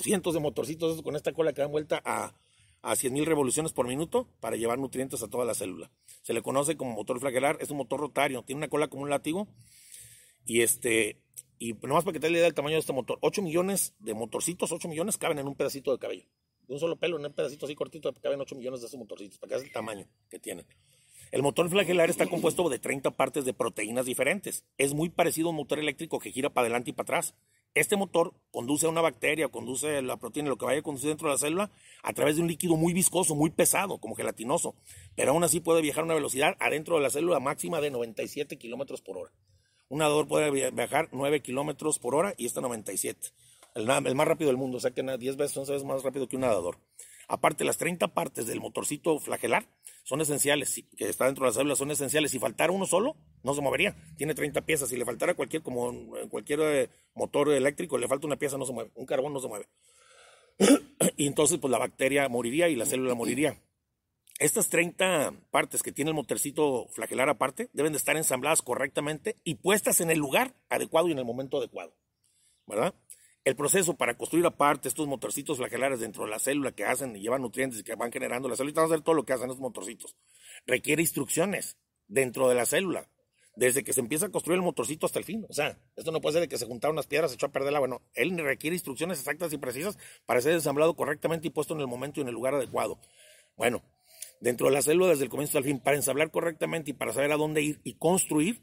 [0.00, 2.34] cientos de motorcitos con esta cola que dan vuelta a,
[2.82, 5.88] a 100 mil revoluciones por minuto para llevar nutrientes a toda la célula.
[6.22, 9.10] Se le conoce como motor flagelar, es un motor rotario, tiene una cola como un
[9.10, 9.46] látigo
[10.44, 11.20] y este
[11.58, 13.94] y nomás para que te dé la idea del tamaño de este motor, 8 millones
[13.98, 16.24] de motorcitos, 8 millones caben en un pedacito de cabello.
[16.66, 19.38] De un solo pelo, en un pedacito así cortito, caben 8 millones de esos motorcitos,
[19.38, 20.66] para que veas el tamaño que tienen.
[21.30, 24.64] El motor flagelar está compuesto de 30 partes de proteínas diferentes.
[24.78, 27.34] Es muy parecido a un motor eléctrico que gira para adelante y para atrás.
[27.74, 31.28] Este motor conduce a una bacteria, conduce la proteína, lo que vaya a conducir dentro
[31.28, 31.70] de la célula,
[32.02, 34.74] a través de un líquido muy viscoso, muy pesado, como gelatinoso.
[35.16, 38.56] Pero aún así puede viajar a una velocidad adentro de la célula máxima de 97
[38.56, 39.32] kilómetros por hora.
[39.88, 43.28] Un nadador puede viajar 9 kilómetros por hora y esta 97.
[43.74, 46.36] el, más rápido del mundo, o sea que 10 veces, 11 veces más rápido que
[46.36, 46.78] un nadador.
[47.28, 49.66] Aparte, las 30 partes del motorcito flagelar
[50.02, 52.30] son esenciales, que está dentro de las células son esenciales.
[52.30, 53.94] Si faltara uno solo, no se movería.
[54.16, 54.88] Tiene 30 piezas.
[54.88, 55.92] Si le faltara cualquier, como
[56.30, 58.90] cualquier eh, motor eléctrico, le falta una pieza, no se mueve.
[58.94, 59.68] Un carbón no se mueve.
[61.18, 63.60] y entonces, pues la bacteria moriría y la célula moriría.
[64.38, 69.56] Estas 30 partes que tiene el motorcito flagelar aparte deben de estar ensambladas correctamente y
[69.56, 71.96] puestas en el lugar adecuado y en el momento adecuado.
[72.64, 72.94] ¿Verdad?
[73.44, 77.20] El proceso para construir aparte estos motorcitos flagelares dentro de la célula que hacen y
[77.20, 79.48] llevan nutrientes y que van generando la célula, van a hacer todo lo que hacen
[79.48, 80.14] estos motorcitos.
[80.66, 83.08] Requiere instrucciones dentro de la célula,
[83.56, 85.46] desde que se empieza a construir el motorcito hasta el fin.
[85.48, 87.52] O sea, esto no puede ser de que se juntaron unas piedras, se echó a
[87.52, 91.74] perder la Bueno, él requiere instrucciones exactas y precisas para ser ensamblado correctamente y puesto
[91.74, 93.00] en el momento y en el lugar adecuado.
[93.56, 93.82] Bueno,
[94.40, 97.32] dentro de la célula desde el comienzo el fin, para ensamblar correctamente y para saber
[97.32, 98.62] a dónde ir y construir,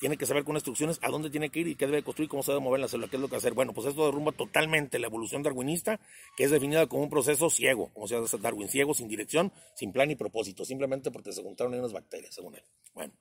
[0.00, 2.42] tiene que saber con instrucciones a dónde tiene que ir y qué debe construir, cómo
[2.42, 3.52] se debe mover la célula, qué es lo que hacer.
[3.52, 6.00] Bueno, pues esto derrumba totalmente la evolución darwinista,
[6.38, 9.92] que es definida como un proceso ciego, como se hace Darwin, ciego, sin dirección, sin
[9.92, 12.64] plan y propósito, simplemente porque se juntaron ahí unas bacterias, según él.
[12.94, 13.12] Bueno,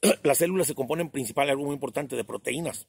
[0.22, 2.86] las células se componen principal, algo muy importante, de proteínas.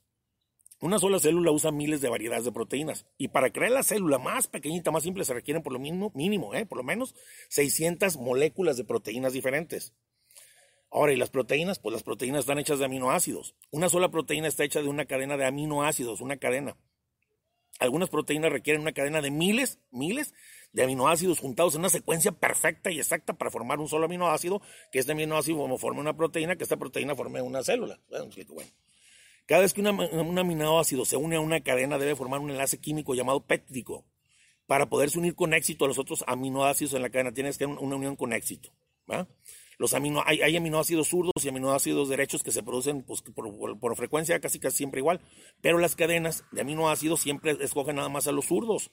[0.84, 4.48] Una sola célula usa miles de variedades de proteínas y para crear la célula más
[4.48, 6.66] pequeñita, más simple, se requieren por lo mínimo, mínimo, ¿eh?
[6.66, 7.16] por lo menos
[7.48, 9.94] 600 moléculas de proteínas diferentes.
[10.92, 11.80] Ahora, ¿y las proteínas?
[11.80, 13.56] Pues las proteínas están hechas de aminoácidos.
[13.72, 16.76] Una sola proteína está hecha de una cadena de aminoácidos, una cadena.
[17.80, 20.34] Algunas proteínas requieren una cadena de miles, miles
[20.74, 25.00] de aminoácidos juntados en una secuencia perfecta y exacta para formar un solo aminoácido, que
[25.00, 28.02] este aminoácido forme una proteína, que esta proteína forme una célula.
[28.10, 28.30] Bueno,
[29.46, 33.14] Cada vez que un aminoácido se une a una cadena debe formar un enlace químico
[33.14, 34.06] llamado péptico.
[34.66, 37.78] Para poderse unir con éxito a los otros aminoácidos en la cadena, tienes que tener
[37.80, 38.72] una unión con éxito.
[39.12, 39.28] ¿va?
[39.78, 44.60] Los amino, hay, aminoácidos zurdos y aminoácidos derechos que se producen pues, por, frecuencia casi
[44.60, 45.20] casi siempre igual,
[45.62, 48.92] pero las cadenas de aminoácidos siempre escogen nada más a los zurdos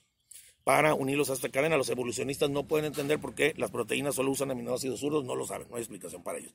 [0.65, 1.77] para unirlos a esta cadena.
[1.77, 5.47] Los evolucionistas no pueden entender por qué las proteínas solo usan aminoácidos zurdos, no lo
[5.47, 6.55] saben, no hay explicación para ellos.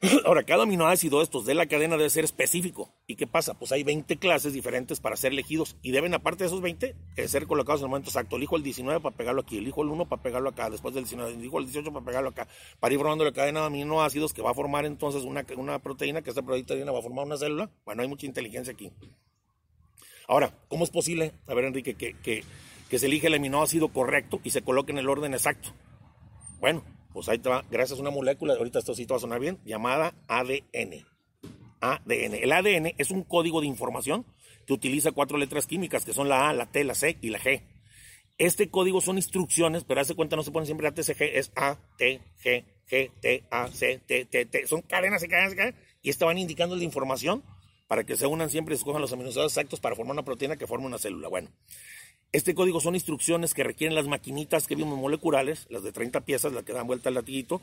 [0.24, 2.90] Ahora, cada aminoácido de estos de la cadena debe ser específico.
[3.06, 3.52] ¿Y qué pasa?
[3.58, 7.28] Pues hay 20 clases diferentes para ser elegidos y deben, aparte de esos 20, eh,
[7.28, 8.36] ser colocados en el momento exacto.
[8.36, 11.34] Elijo el 19 para pegarlo aquí, elijo el 1 para pegarlo acá, después del 19,
[11.34, 14.52] elijo el 18 para pegarlo acá, para ir formando la cadena de aminoácidos que va
[14.52, 17.70] a formar entonces una, proteína, que esta proteína va a formar una célula.
[17.84, 18.90] Bueno, hay mucha inteligencia aquí.
[20.28, 22.42] Ahora, ¿cómo es posible, a ver Enrique, que, que,
[22.88, 25.74] que se elige el aminoácido correcto y se coloque en el orden exacto?
[26.58, 29.20] Bueno, pues ahí te va, gracias a una molécula, ahorita esto sí te va a
[29.20, 31.06] sonar bien, llamada ADN.
[31.80, 32.34] ADN.
[32.34, 34.26] El ADN es un código de información
[34.66, 37.38] que utiliza cuatro letras químicas, que son la A, la T, la C y la
[37.38, 37.62] G.
[38.38, 42.20] Este código son instrucciones, pero hace cuenta no se ponen siempre ATCG, es A, T,
[42.42, 44.66] G, G, T, A, C, T, T, T.
[44.66, 47.42] Son cadenas y cadenas y cadenas, y estaban indicando la información
[47.86, 50.66] para que se unan siempre y escojan los aminoácidos exactos para formar una proteína que
[50.66, 51.28] forma una célula.
[51.28, 51.50] Bueno,
[52.32, 56.52] este código son instrucciones que requieren las maquinitas que vimos moleculares, las de 30 piezas,
[56.52, 57.60] las que dan vuelta al latiguito,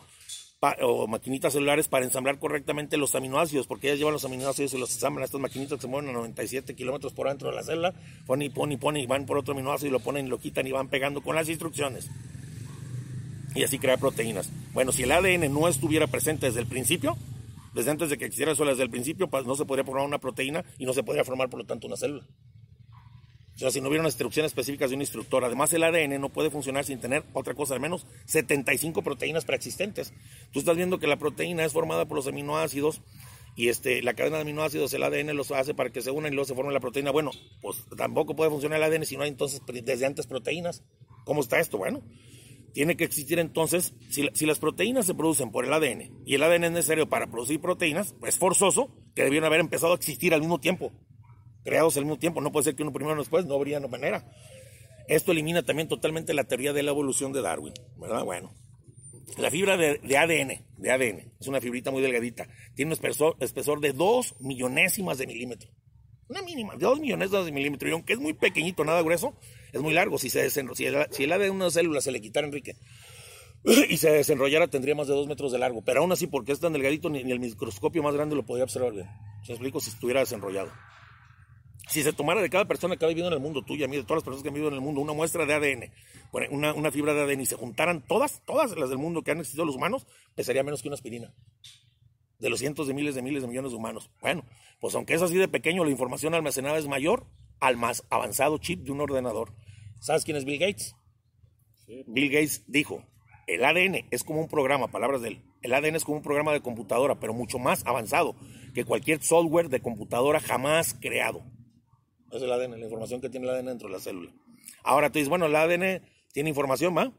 [0.82, 4.91] o maquinitas celulares para ensamblar correctamente los aminoácidos, porque ellas llevan los aminoácidos y los
[4.93, 5.23] ensamblan.
[5.23, 7.93] Estas maquinitas se mueven a 97 kilómetros por dentro de la célula,
[8.25, 10.39] ponen y ponen y ponen y van por otro aminoácido y lo ponen y lo
[10.39, 12.10] quitan y van pegando con las instrucciones.
[13.56, 14.49] Y así crea proteínas.
[14.73, 17.15] Bueno, si el ADN no estuviera presente desde el principio,
[17.73, 20.17] desde antes de que existiera eso, desde el principio, pues no se podría formar una
[20.17, 22.25] proteína y no se podría formar, por lo tanto, una célula.
[23.58, 25.43] O sea, si no hubiera una instrucción específica de un instructor.
[25.43, 30.13] Además, el ADN no puede funcionar sin tener otra cosa, al menos 75 proteínas preexistentes.
[30.52, 33.02] Tú estás viendo que la proteína es formada por los aminoácidos
[33.56, 36.36] y este, la cadena de aminoácidos, el ADN los hace para que se unan y
[36.36, 37.10] luego se forme la proteína.
[37.10, 40.84] Bueno, pues tampoco puede funcionar el ADN si no hay entonces desde antes proteínas.
[41.26, 41.80] ¿Cómo está esto?
[41.80, 42.04] Bueno,
[42.74, 46.65] tiene que existir entonces, si, las proteínas se producen por el ADN y el ADN
[46.65, 50.60] es necesario para producir proteínas, es forzoso que debieron haber empezado a existir al mismo
[50.60, 50.93] tiempo
[51.67, 52.39] creados al mismo tiempo.
[52.39, 54.25] No puede ser que uno primero después, no habría manera.
[55.10, 58.23] Esto elimina también totalmente la teoría de la evolución de Darwin, ¿verdad?
[58.23, 58.53] Bueno,
[59.38, 63.82] la fibra de, ADN, de ADN, es una fibrita muy delgadita, tiene un espesor, espesor
[63.82, 65.69] de 2 millonésimas de milímetro.
[66.30, 67.89] Una mínima, de 2 millonésimas de milímetro.
[67.89, 69.38] Y aunque es muy pequeñito, nada grueso,
[69.73, 70.17] es muy largo.
[70.17, 70.71] Si, se el,
[71.12, 72.75] si el ADN de una célula se le quitara, Enrique,
[73.89, 75.82] y se desenrollara, tendría más de 2 metros de largo.
[75.84, 78.93] Pero aún así, porque es tan delgadito, ni, el microscopio más grande lo podría observar
[78.93, 79.08] bien.
[79.43, 80.71] Se explico si estuviera desenrollado
[81.88, 83.97] si se tomara de cada persona que ha vivido en el mundo, tuya, a mí,
[83.97, 85.91] de todas las personas que han vivido en el mundo, una muestra de ADN,
[86.52, 89.39] una, una fibra de ADN y se juntaran todas, todas las del mundo que han
[89.39, 91.34] existido los humanos, pesaría menos que una aspirina.
[92.39, 94.12] De los cientos de miles de miles de millones de humanos.
[94.21, 94.45] Bueno,
[94.80, 97.26] pues aunque es así de pequeño, la información almacenada es mayor
[97.60, 99.54] al más avanzado chip de un ordenador.
[100.00, 100.95] ¿Sabes quién es Bill Gates?
[102.06, 103.04] Bill Gates dijo,
[103.47, 106.52] el ADN es como un programa, palabras de él, el ADN es como un programa
[106.52, 108.36] de computadora, pero mucho más avanzado
[108.76, 111.43] que cualquier software de computadora jamás creado.
[112.31, 114.33] Es el ADN, la información que tiene el ADN dentro de la célula.
[114.83, 116.01] Ahora tú dices, bueno, el ADN
[116.33, 117.13] tiene información, ¿va?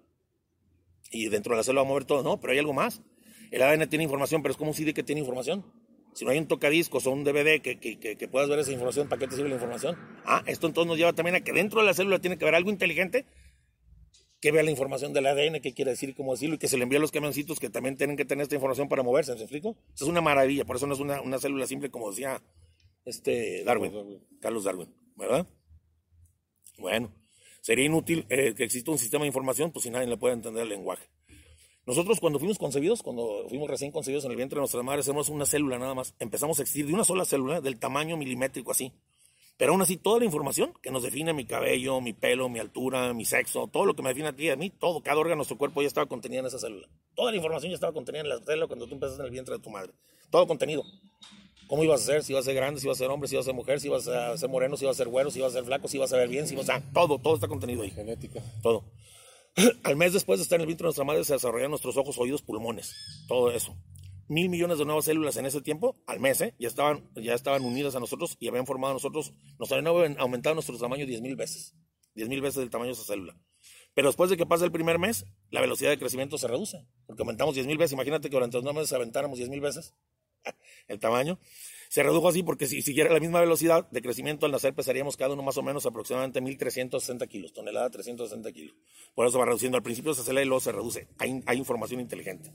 [1.11, 2.23] Y dentro de la célula va a mover todo.
[2.23, 3.03] No, pero hay algo más.
[3.51, 5.65] El ADN tiene información, pero es como un CD que tiene información.
[6.15, 9.09] Si no hay un tocadiscos o un DVD que, que, que, puedas ver esa información,
[9.09, 9.97] ¿para qué te sirve la información?
[10.25, 12.57] Ah, esto entonces nos lleva también a que dentro de la célula tiene que haber
[12.57, 13.25] algo inteligente
[14.41, 16.85] que vea la información del ADN, qué quiere decir, cómo decirlo, y que se le
[16.85, 19.77] envíe a los camioncitos que también tienen que tener esta información para moverse, ¿me explico?
[19.95, 22.41] Eso es una maravilla, por eso no es una, una célula simple como decía
[23.09, 25.47] este Darwin, Carlos Darwin, ¿verdad?
[26.79, 27.13] Bueno,
[27.61, 30.63] sería inútil eh, que exista un sistema de información, pues si nadie le puede entender
[30.63, 31.09] el lenguaje.
[31.87, 35.31] Nosotros cuando fuimos concebidos, cuando fuimos recién concebidos en el vientre de nuestras madres, hacemos
[35.31, 36.15] una célula nada más.
[36.19, 38.93] Empezamos a existir de una sola célula, del tamaño milimétrico así.
[39.57, 43.13] Pero aún así, toda la información que nos define mi cabello, mi pelo, mi altura,
[43.15, 45.33] mi sexo, todo lo que me define a ti y a mí, todo, cada órgano
[45.33, 46.89] de nuestro cuerpo ya estaba contenida en esa célula.
[47.15, 49.57] Toda la información ya estaba contenida en la célula cuando tú empezaste en el vientre
[49.57, 49.93] de tu madre.
[50.31, 50.85] Todo contenido.
[51.69, 52.25] ¿Cómo ibas a ser?
[52.25, 53.79] Si ibas a ser grande, si ibas a ser hombre, si ibas a ser mujer,
[53.79, 55.87] si ibas a ser moreno, si ibas a ser güero, si ibas a ser flaco,
[55.87, 56.81] si ibas a ver bien, si ibas a...
[56.93, 57.91] Todo, todo está contenido ahí.
[57.91, 58.43] Genética.
[58.63, 58.85] Todo.
[59.85, 62.19] Al mes después de estar en el vientre de nuestra madre se desarrollan nuestros ojos,
[62.19, 62.95] oídos, pulmones.
[63.29, 63.77] Todo eso
[64.29, 66.55] mil millones de nuevas células en ese tiempo, al mes, ¿eh?
[66.59, 70.55] ya, estaban, ya estaban unidas a nosotros y habían formado a nosotros, nos habían aumentado
[70.55, 71.75] nuestro tamaño diez mil veces,
[72.15, 73.37] diez mil veces el tamaño de esa célula.
[73.95, 77.23] Pero después de que pasa el primer mes, la velocidad de crecimiento se reduce, porque
[77.23, 77.95] aumentamos diez mil veces.
[77.95, 79.95] Imagínate que durante nueve meses aventáramos diez mil veces
[80.89, 81.39] el tamaño.
[81.89, 85.33] Se redujo así porque si siguiera la misma velocidad de crecimiento al nacer pesaríamos cada
[85.33, 88.77] uno más o menos aproximadamente 1.360 kilos, tonelada 360 kilos.
[89.15, 89.79] Por eso va reduciendo.
[89.79, 91.09] Al principio se acelera y luego se reduce.
[91.19, 92.53] Hay, hay información inteligente.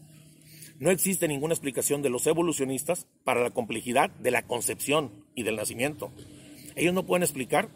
[0.79, 5.55] No existe ninguna explicación de los evolucionistas para la complejidad de la concepción y del
[5.55, 6.11] nacimiento.
[6.75, 7.69] Ellos no pueden explicar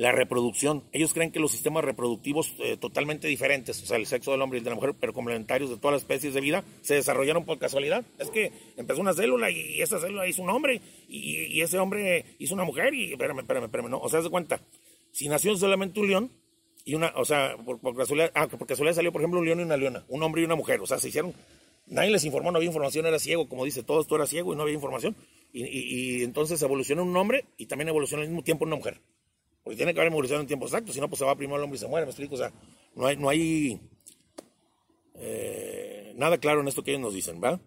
[0.00, 0.82] la reproducción.
[0.92, 4.56] Ellos creen que los sistemas reproductivos eh, totalmente diferentes, o sea, el sexo del hombre
[4.56, 7.44] y el de la mujer, pero complementarios de todas las especies de vida, se desarrollaron
[7.44, 8.02] por casualidad.
[8.18, 12.54] Es que empezó una célula y esa célula hizo un hombre y, ese hombre hizo
[12.54, 13.98] una mujer y, espérame, espérame, espérame, no.
[13.98, 14.62] O sea, se cuenta,
[15.12, 16.30] si nació solamente un león,
[16.86, 19.60] y una, o sea, por, por casualidad, ah, por casualidad salió, por ejemplo, un león
[19.60, 21.34] y una leona, un hombre y una mujer, o sea, se hicieron,
[21.86, 24.56] nadie les informó, no había información, era ciego, como dice, todo esto era ciego y
[24.56, 25.14] no había información,
[25.52, 29.02] y, y, entonces evoluciona un hombre y también evoluciona al mismo tiempo una mujer,
[29.62, 31.64] porque tiene que haber evolucionado en tiempo exacto, si no, pues se va primero el
[31.64, 32.52] hombre y se muere, me explico, o sea,
[32.94, 33.80] no hay, no hay
[35.14, 37.60] eh, nada claro en esto que ellos nos dicen, ¿va?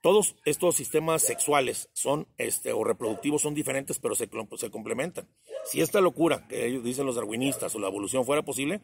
[0.00, 5.28] Todos estos sistemas sexuales son, este, o reproductivos son diferentes, pero se, se complementan.
[5.64, 8.80] Si esta locura, que ellos dicen los darwinistas, o la evolución fuera posible,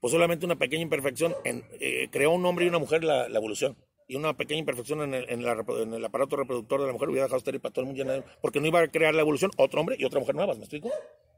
[0.00, 3.76] pues solamente una pequeña imperfección eh, creó un hombre y una mujer la, evolución.
[4.06, 7.38] Y una pequeña imperfección en el, en, el, aparato reproductor de la mujer hubiera dejado
[7.38, 10.04] estéril para todo el mundo, porque no iba a crear la evolución otro hombre y
[10.04, 10.90] otra mujer nuevas, ¿me explico?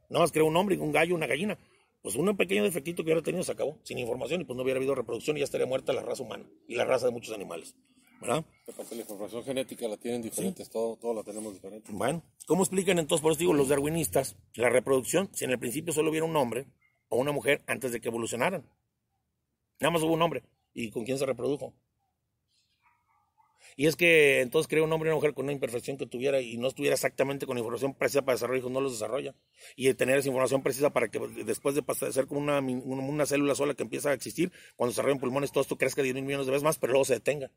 [0.09, 1.59] Nada más creó un hombre, un gallo, una gallina.
[2.03, 4.79] Pues un pequeño defectito que hubiera tenido se acabó, sin información, y pues no hubiera
[4.79, 7.75] habido reproducción y ya estaría muerta la raza humana y la raza de muchos animales.
[8.21, 8.45] ¿verdad?
[8.91, 11.91] la información genética la tienen diferentes, todo, todo la tenemos diferente.
[11.93, 15.93] Bueno, ¿cómo explican entonces, por eso digo, los darwinistas, la reproducción, si en el principio
[15.93, 16.67] solo hubiera un hombre
[17.09, 18.69] o una mujer antes de que evolucionaran?
[19.81, 20.43] Nada más hubo un hombre.
[20.73, 21.75] ¿Y con quién se reprodujo?
[23.79, 26.41] Y es que entonces creó un hombre y una mujer con una imperfección que tuviera
[26.41, 29.35] y no estuviera exactamente con información precisa para desarrollar hijos, no los desarrolla.
[29.77, 33.55] Y tener esa información precisa para que después de pasar, ser como una, una, célula
[33.55, 36.47] sola que empieza a existir, cuando se desarrollan pulmones, todo esto crezca 10 mil millones
[36.47, 37.51] de veces más, pero luego se detenga.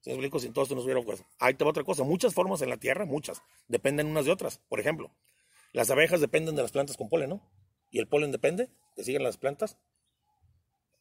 [0.00, 0.38] ¿Sí explico?
[0.38, 1.26] Si todo esto no hubiera ocurrido.
[1.40, 2.04] Ahí te va otra cosa.
[2.04, 4.60] Muchas formas en la Tierra, muchas, dependen unas de otras.
[4.68, 5.10] Por ejemplo,
[5.72, 7.42] las abejas dependen de las plantas con polen, ¿no?
[7.90, 9.76] Y el polen depende, que siguen las plantas.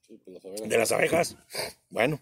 [0.08, 1.38] Pues de las abejas.
[1.90, 2.20] Bueno,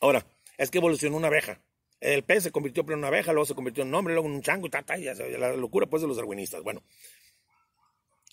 [0.00, 0.26] ahora,
[0.58, 1.62] es que evolucionó una abeja.
[2.00, 4.34] El pez se convirtió en una abeja, luego se convirtió en un hombre, luego en
[4.34, 6.62] un chango, y ta, la locura pues de los darwinistas.
[6.62, 6.82] Bueno,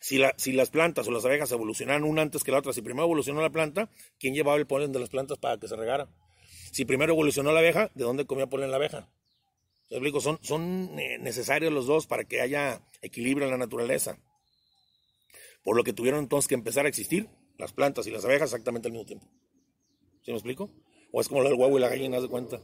[0.02, 2.82] si, la, si las plantas o las abejas evolucionaron una antes que la otra, si
[2.82, 6.10] primero evolucionó la planta, ¿quién llevaba el polen de las plantas para que se regara?
[6.72, 9.10] Si primero evolucionó la abeja, ¿de dónde comía polen la abeja?
[9.88, 10.20] ¿Se explico?
[10.20, 14.20] Son, son eh, necesarios los dos para que haya equilibrio en la naturaleza.
[15.64, 18.88] Por lo que tuvieron entonces que empezar a existir las plantas y las abejas exactamente
[18.88, 19.28] al mismo tiempo.
[20.24, 20.72] ¿Sí me explico?
[21.12, 22.60] O es como lo del huevo y la gallina, haz de cuenta.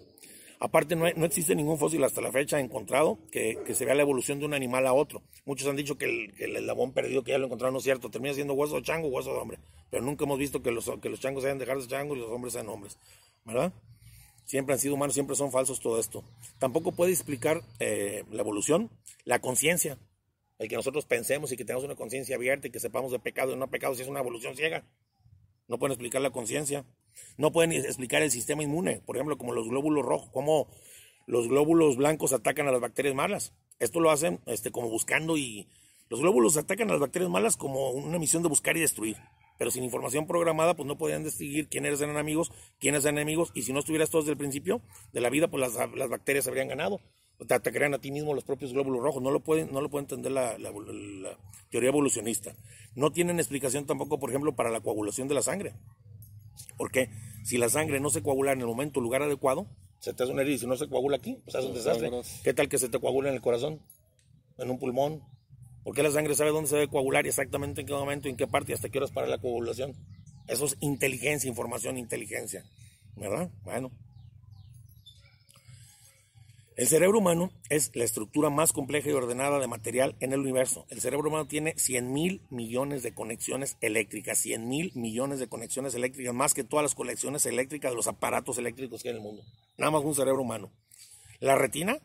[0.60, 4.04] Aparte, no, no, existe ningún fósil hasta la fecha encontrado que, que, se vea la
[4.04, 5.24] evolución de un animal a otro.
[5.46, 7.84] Muchos han dicho que el, que el labón perdido que ya lo encontraron no es
[7.84, 8.12] cierto.
[8.12, 9.58] Termina siendo hueso de chango, hueso de hombre.
[9.90, 12.30] Pero nunca hemos visto que los, que los changos sean dejar de changos y los
[12.30, 12.98] hombres sean hombres.
[13.44, 13.74] ¿Verdad?
[14.52, 16.26] siempre han sido humanos, siempre son falsos todo esto.
[16.60, 18.90] Tampoco puede explicar eh, la evolución,
[19.24, 19.98] la conciencia,
[20.60, 23.54] el que nosotros pensemos y que tengamos una conciencia abierta y que sepamos de pecado
[23.54, 24.84] y no pecado si es una evolución ciega.
[25.70, 26.86] No pueden explicar la conciencia.
[27.38, 30.68] No pueden explicar el sistema inmune, por ejemplo, como los glóbulos rojos, cómo
[31.28, 33.54] los glóbulos blancos atacan a las bacterias malas.
[33.80, 35.68] Esto lo hacen este, como buscando y
[36.10, 39.18] los glóbulos atacan a las bacterias malas como una misión de buscar y destruir
[39.62, 43.62] pero sin información programada, pues no podían distinguir quiénes eran amigos, quiénes eran enemigos, y
[43.62, 44.82] si no estuviera esto desde el principio
[45.14, 47.00] de la vida, pues las, bacterias habrían ganado.
[47.48, 49.22] te atacarían a ti mismo los propios glóbulos rojos.
[49.22, 50.58] No lo pueden, no lo puede entender la,
[51.70, 52.56] teoría evolucionista.
[52.96, 55.76] No tienen explicación tampoco, por ejemplo, para la coagulación de la sangre.
[56.78, 57.10] Porque
[57.44, 59.68] si la sangre no se coagula en el momento, lugar adecuado,
[60.00, 62.12] se te hace una herida y si no se coagula aquí, pues es un desastre.
[62.44, 63.82] ¿Qué tal que se te coagula en el corazón?
[64.58, 65.22] ¿En un pulmón?
[65.84, 68.38] ¿Por qué la sangre sabe dónde se debe coagular y exactamente en qué momento, en
[68.38, 69.94] qué parte y hasta qué horas para la coagulación?
[70.48, 72.64] Eso es inteligencia, información, inteligencia.
[73.16, 73.50] ¿Verdad?
[73.64, 73.92] Bueno.
[76.82, 80.88] El cerebro humano es la estructura más compleja y ordenada de material en el universo.
[80.90, 85.94] El cerebro humano tiene 100 mil millones de conexiones eléctricas, 100 mil millones de conexiones
[85.94, 89.24] eléctricas, más que todas las conexiones eléctricas de los aparatos eléctricos que hay en el
[89.24, 89.44] mundo.
[89.78, 90.72] Nada más un cerebro humano.
[91.40, 92.00] La retina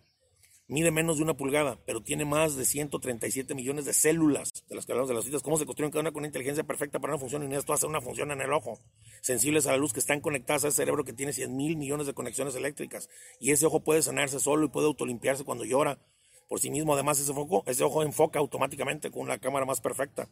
[0.69, 4.85] mide menos de una pulgada, pero tiene más de 137 millones de células, de las
[4.85, 5.43] que hablamos de las citas.
[5.43, 7.87] ¿Cómo se construyen cada una con una inteligencia perfecta para una función y esto hace
[7.87, 8.81] una función en el ojo?
[9.21, 12.15] Sensibles a la luz que están conectadas al cerebro que tiene 100 mil millones de
[12.15, 13.09] conexiones eléctricas.
[13.39, 16.01] Y ese ojo puede sanarse solo y puede autolimpiarse cuando llora
[16.49, 16.95] por sí mismo.
[16.95, 20.29] Además, ese, foco, ese ojo enfoca automáticamente con una cámara más perfecta.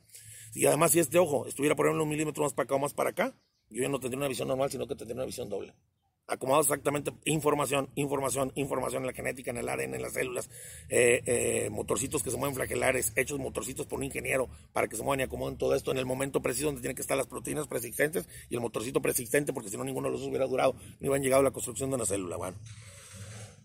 [0.52, 2.94] Y además, si este ojo estuviera, por ejemplo, un milímetro más para acá o más
[2.94, 3.36] para acá,
[3.70, 5.74] yo ya no tendría una visión normal, sino que tendría una visión doble
[6.26, 10.48] acomodado exactamente información, información, información en la genética, en el ADN, en las células,
[10.88, 15.02] eh, eh, motorcitos que se mueven flagelares, hechos motorcitos por un ingeniero para que se
[15.02, 17.66] muevan y acomoden todo esto en el momento preciso donde tienen que estar las proteínas
[17.66, 21.22] persistentes y el motorcito persistente, porque si no ninguno de los hubiera durado ni hubieran
[21.22, 22.36] llegado a la construcción de una célula.
[22.36, 22.56] Bueno.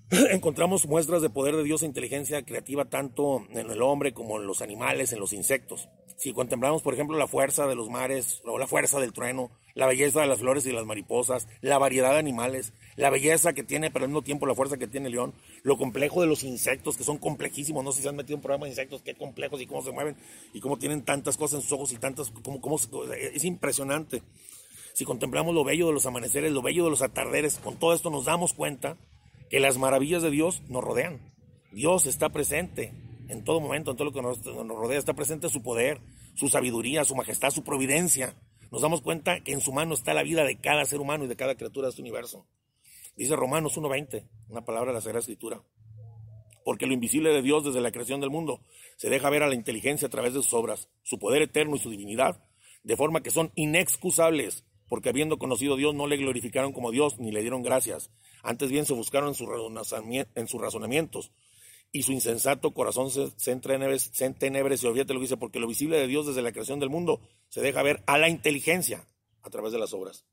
[0.31, 4.47] Encontramos muestras de poder de Dios e inteligencia creativa tanto en el hombre como en
[4.47, 5.87] los animales, en los insectos.
[6.17, 9.85] Si contemplamos, por ejemplo, la fuerza de los mares o la fuerza del trueno, la
[9.85, 13.91] belleza de las flores y las mariposas, la variedad de animales, la belleza que tiene,
[13.91, 16.97] pero al mismo tiempo la fuerza que tiene el león, lo complejo de los insectos,
[16.97, 19.13] que son complejísimos, no sé si se han metido en un programa de insectos, qué
[19.13, 20.17] complejos y cómo se mueven
[20.53, 22.79] y cómo tienen tantas cosas en sus ojos y tantas, como,
[23.13, 24.23] es impresionante.
[24.93, 28.09] Si contemplamos lo bello de los amaneceres, lo bello de los atarderes, con todo esto
[28.09, 28.97] nos damos cuenta
[29.49, 31.19] que las maravillas de Dios nos rodean.
[31.71, 32.93] Dios está presente
[33.29, 36.01] en todo momento, en todo lo que nos, rodea, está presente su poder,
[36.35, 38.35] su sabiduría, su majestad, su providencia.
[38.71, 41.27] Nos damos cuenta que en su mano está la vida de cada ser humano y
[41.27, 42.47] de cada criatura de este universo.
[43.15, 45.61] Dice Romanos 1.20, una palabra de la Sagrada Escritura.
[46.63, 48.61] Porque lo invisible de Dios desde la creación del mundo
[48.97, 51.79] se deja ver a la inteligencia a través de sus obras, su poder eterno y
[51.79, 52.43] su divinidad,
[52.83, 57.19] de forma que son inexcusables, porque habiendo conocido a Dios no le glorificaron como Dios
[57.19, 58.11] ni le dieron gracias,
[58.43, 59.35] antes bien se buscaron en,
[60.47, 61.31] sus razonamientos
[61.91, 64.85] y su insensato corazón se, se entenebrece.
[64.85, 67.61] Y olvídate lo dice, porque lo visible de Dios desde la creación del mundo se
[67.61, 69.07] deja ver a la inteligencia
[69.41, 70.25] a través de las obras.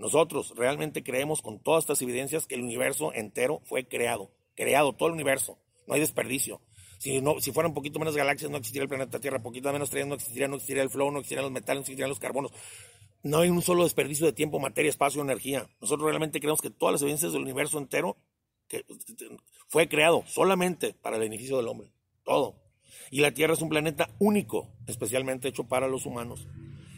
[0.00, 5.08] Nosotros realmente creemos con todas estas evidencias que el universo entero fue creado, creado todo
[5.08, 6.62] el universo, no hay desperdicio.
[6.98, 9.88] Si, no, si fueran un poquito menos galaxias, no existiría el planeta Tierra, poquito menos
[9.88, 12.52] estrellas, no existiría, no existiría el flow, no existirían los metales, no existirían los carbonos.
[13.22, 15.68] No hay un solo desperdicio de tiempo, materia, espacio, energía.
[15.80, 18.16] Nosotros realmente creemos que todas las evidencias del universo entero
[19.68, 21.92] fue creado solamente para el beneficio del hombre.
[22.24, 22.56] Todo.
[23.10, 26.46] Y la Tierra es un planeta único, especialmente hecho para los humanos.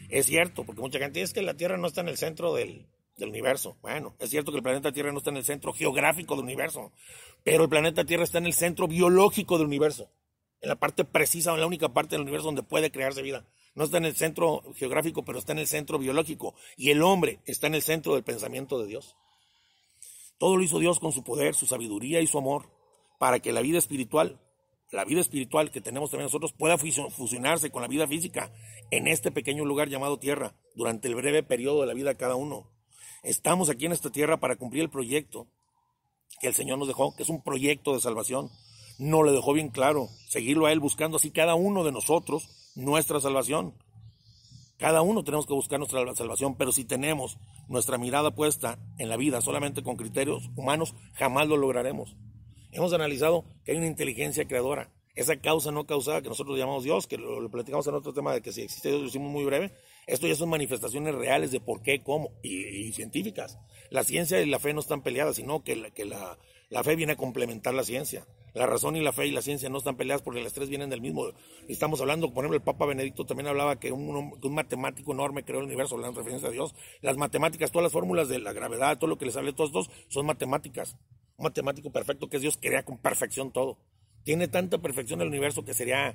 [0.09, 2.85] Es cierto, porque mucha gente dice que la Tierra no está en el centro del,
[3.17, 3.75] del universo.
[3.81, 6.93] Bueno, es cierto que el planeta Tierra no está en el centro geográfico del universo,
[7.43, 10.09] pero el planeta Tierra está en el centro biológico del universo,
[10.61, 13.45] en la parte precisa, en la única parte del universo donde puede crearse vida
[13.75, 16.53] no está en el centro geográfico, pero está en el centro biológico.
[16.77, 19.15] Y el hombre está en el centro del pensamiento de Dios.
[20.37, 22.69] Todo lo hizo Dios con su poder, su sabiduría y su amor,
[23.17, 24.39] para que la vida espiritual,
[24.91, 28.51] la vida espiritual que tenemos también nosotros, pueda fusionarse con la vida física
[28.91, 32.35] en este pequeño lugar llamado tierra, durante el breve periodo de la vida de cada
[32.35, 32.69] uno.
[33.23, 35.47] Estamos aquí en esta tierra para cumplir el proyecto
[36.41, 38.49] que el Señor nos dejó, que es un proyecto de salvación.
[38.99, 43.19] No le dejó bien claro, seguirlo a Él buscando así cada uno de nosotros nuestra
[43.19, 43.73] salvación.
[44.77, 49.17] Cada uno tenemos que buscar nuestra salvación, pero si tenemos nuestra mirada puesta en la
[49.17, 52.15] vida solamente con criterios humanos, jamás lo lograremos.
[52.71, 57.05] Hemos analizado que hay una inteligencia creadora, esa causa no causada que nosotros llamamos Dios,
[57.05, 59.71] que lo, platicamos en otro tema de que si existe Dios, lo hicimos muy breve,
[60.07, 63.59] esto ya son manifestaciones reales de por qué, cómo, y, científicas.
[63.91, 67.13] La ciencia y la fe no están peleadas, sino que que la, la fe viene
[67.13, 68.25] a complementar la ciencia.
[68.53, 70.89] La razón y la fe y la ciencia no están peleadas porque las tres vienen
[70.91, 71.25] del mismo.
[71.67, 75.65] Estamos hablando, por ejemplo, el Papa Benedicto también hablaba que un, matemático enorme creó el
[75.65, 76.75] universo, hablando en referencia a Dios.
[77.01, 79.89] Las matemáticas, todas las fórmulas de la gravedad, todo lo que les hablé, todos dos,
[80.07, 80.97] son matemáticas.
[81.37, 83.79] Un matemático perfecto que es Dios crea con perfección todo.
[84.23, 86.13] Tiene tanta perfección el universo que sería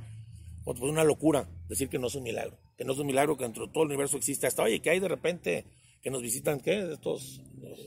[0.65, 2.57] pues, una locura decir que no es un milagro.
[2.77, 4.47] Que no es un milagro que dentro de todo el universo existe.
[4.47, 5.65] Hasta, oye, que hay de repente
[6.01, 6.93] que nos visitan, ¿qué?
[6.93, 7.43] Estos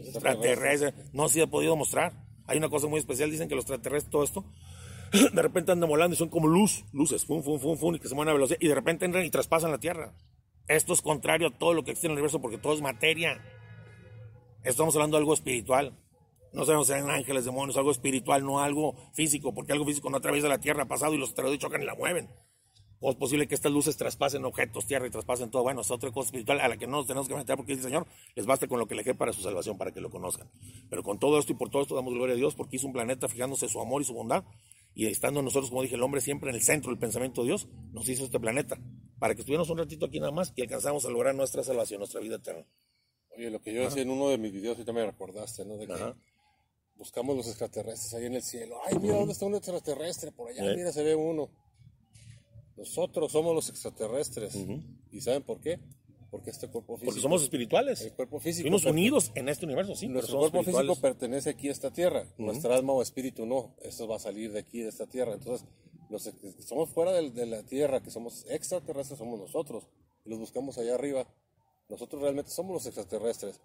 [0.07, 0.93] extraterrestres.
[1.13, 4.23] No se ha podido mostrar hay una cosa muy especial, dicen que los extraterrestres, todo
[4.23, 4.45] esto,
[5.33, 8.07] de repente andan volando y son como luz, luces, fum, fum, fum, fum, y que
[8.07, 10.13] se mueven a velocidad, y de repente entran y traspasan la Tierra.
[10.67, 13.43] Esto es contrario a todo lo que existe en el universo porque todo es materia.
[14.63, 15.97] Estamos hablando de algo espiritual.
[16.53, 20.17] No sabemos si eran ángeles, demonios, algo espiritual, no algo físico, porque algo físico no
[20.17, 22.29] atraviesa la tierra pasado y los asteroides chocan y la mueven.
[23.01, 25.63] ¿O es posible que estas luces traspasen objetos, tierra y traspasen todo?
[25.63, 27.85] Bueno, es otra cosa espiritual a la que no nos tenemos que meter porque dice
[27.85, 30.49] Señor, les basta con lo que le dejé para su salvación, para que lo conozcan.
[30.89, 32.93] Pero con todo esto y por todo esto damos gloria a Dios porque hizo un
[32.93, 34.43] planeta fijándose su amor y su bondad
[34.93, 37.67] y estando nosotros, como dije, el hombre siempre en el centro del pensamiento de Dios,
[37.91, 38.77] nos hizo este planeta
[39.19, 42.19] para que estuviéramos un ratito aquí nada más y alcanzamos a lograr nuestra salvación, nuestra
[42.21, 42.65] vida eterna.
[43.35, 45.77] Oye, lo que yo decía en uno de mis videos, ahorita me recordaste, ¿no?
[45.77, 46.13] De que
[46.95, 48.77] buscamos los extraterrestres ahí en el cielo.
[48.85, 50.31] Ay, mira, ¿dónde está un extraterrestre?
[50.31, 51.49] Por allá, mira, se ve uno.
[52.77, 54.55] Nosotros somos los extraterrestres.
[55.11, 55.79] ¿Y saben por qué?
[56.31, 57.11] Porque este cuerpo físico.
[57.11, 58.01] Porque somos espirituales.
[58.01, 58.63] El cuerpo físico.
[58.63, 60.07] Fuimos unidos en este universo, sí.
[60.07, 62.25] Nuestro cuerpo físico pertenece aquí a esta tierra.
[62.37, 63.75] Nuestra alma o espíritu no.
[63.83, 65.33] Eso va a salir de aquí, de esta tierra.
[65.33, 65.67] Entonces,
[66.09, 69.89] los que somos fuera de, la tierra, que somos extraterrestres, somos nosotros.
[70.25, 71.27] Y los buscamos allá arriba.
[71.89, 73.59] Nosotros realmente somos los extraterrestres.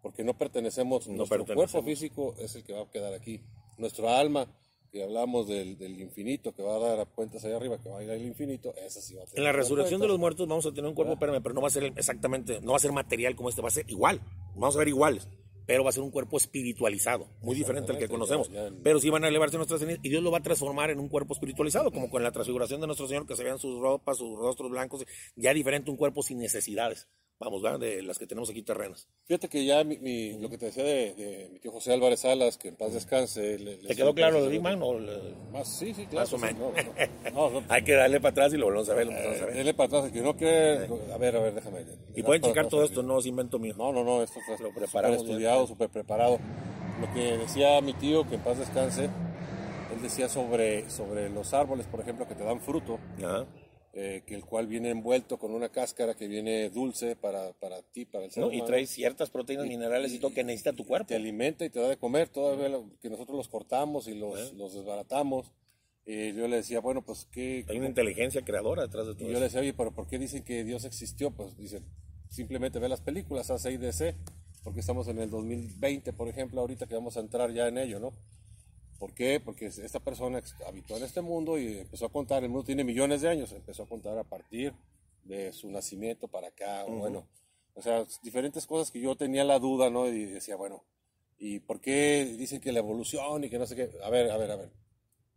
[0.00, 1.06] Porque no pertenecemos.
[1.08, 3.42] nuestro cuerpo físico es el que va a quedar aquí.
[3.76, 4.48] Nuestra alma
[4.90, 7.98] que hablamos del, del, infinito, que va a dar a cuentas allá arriba, que va
[7.98, 9.38] a ir al infinito, esa sí va a tener.
[9.38, 11.70] En la resurrección de los muertos vamos a tener un cuerpo, pero no va a
[11.70, 14.20] ser exactamente, no va a ser material como este, va a ser igual,
[14.54, 15.28] vamos a ver iguales,
[15.66, 18.50] pero va a ser un cuerpo espiritualizado, muy diferente al que conocemos.
[18.82, 21.08] pero sí van a elevarse nuestras cenizas y Dios lo va a transformar en un
[21.08, 24.38] cuerpo espiritualizado, como con la transfiguración de nuestro Señor, que se vean sus ropas, sus
[24.38, 25.04] rostros blancos,
[25.36, 27.08] ya diferente, un cuerpo sin necesidades
[27.38, 27.78] vamos, ¿verdad?
[27.78, 29.08] de las que tenemos aquí terrenas.
[29.24, 32.68] Fíjate que ya mi, lo que te decía de, mi tío José Álvarez Salas, que
[32.68, 33.58] en paz descanse.
[33.58, 34.80] Le, ¿Te quedó claro lo de Big Man?
[35.52, 36.28] Más, sí, sí, claro.
[37.68, 39.08] Hay que darle para atrás y lo volvemos a ver.
[39.08, 40.88] darle para atrás, que no quiere...
[41.12, 41.84] A ver, a ver, déjame.
[42.14, 43.74] Y pueden checar todo esto, no es invento mío.
[43.76, 46.38] No, no, no, esto está lo preparado, estudiado, súper preparado.
[47.00, 51.86] Lo que decía mi tío, que en paz descanse, él decía sobre, sobre los árboles,
[51.86, 52.98] por ejemplo, que te dan fruto.
[53.18, 53.46] Ajá
[53.94, 58.04] eh, que el cual viene envuelto con una cáscara que viene dulce para, para ti,
[58.04, 58.62] para el ser humano.
[58.62, 61.08] Y trae ciertas proteínas, minerales y todo que necesita tu cuerpo.
[61.08, 64.74] Te alimenta y te da de comer, todavía que nosotros los cortamos y los, los
[64.74, 65.52] desbaratamos.
[66.04, 67.66] Y yo le decía, bueno, pues qué...
[67.68, 70.18] Hay una inteligencia creadora detrás de todo Y yo le decía, oye, pero ¿por qué
[70.18, 71.30] dicen que Dios existió?
[71.30, 71.84] Pues dicen,
[72.28, 74.14] simplemente ve las películas, hace IDC,
[74.62, 78.00] porque estamos en el 2020, por ejemplo, ahorita que vamos a entrar ya en ello,
[78.00, 78.12] ¿no?
[78.98, 79.40] ¿Por qué?
[79.40, 83.20] Porque esta persona habitó en este mundo y empezó a contar, el mundo tiene millones
[83.20, 84.74] de años, empezó a contar a partir
[85.24, 87.28] de su nacimiento para acá, bueno,
[87.74, 90.08] o sea, diferentes cosas que yo tenía la duda, ¿no?
[90.08, 90.84] Y decía, bueno,
[91.38, 93.90] ¿y por qué dicen que la evolución y que no sé qué?
[94.02, 94.70] A ver, a ver, a ver.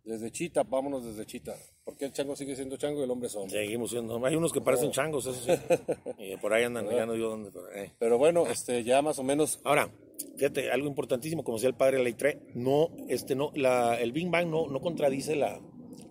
[0.04, 1.56] Desde Chita, vámonos desde Chita.
[1.84, 3.64] ¿Por qué el chango sigue siendo chango y el hombre es hombre?
[3.64, 4.26] Seguimos siendo.
[4.26, 5.52] Hay unos que parecen changos, eso sí.
[6.18, 7.52] y por ahí andan, ya no digo dónde.
[7.52, 7.94] Pero, eh.
[8.00, 9.60] pero bueno, este, ya más o menos.
[9.64, 9.92] Ahora,
[10.38, 14.48] fíjate, algo importantísimo, como decía el padre Leitre, no, este, no, la, el Big Bang
[14.48, 15.60] no, no contradice la,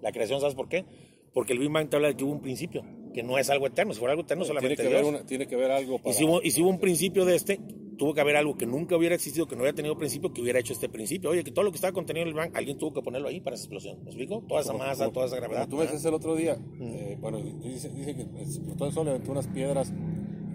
[0.02, 0.84] la creación, ¿sabes por qué?
[1.32, 3.66] Porque el Big Bang te habla de que hubo un principio, que no es algo
[3.66, 6.11] eterno, si fuera algo eterno solamente tiene que, Ver, tiene que ver algo para...
[6.11, 7.61] y, si hubo, y si hubo un principio de este,
[7.96, 10.58] tuvo que haber algo que nunca hubiera existido, que no hubiera tenido principio, que hubiera
[10.58, 11.30] hecho este principio.
[11.30, 13.28] Oye, que todo lo que estaba contenido en el Big Bang, alguien tuvo que ponerlo
[13.28, 14.42] ahí para esa explosión, ¿me explico?
[14.48, 15.68] Toda esa masa, toda esa gravedad.
[15.68, 19.32] tú me dices el otro día, eh, bueno, dice, dice que explotó el sol, levantó
[19.32, 19.92] unas piedras,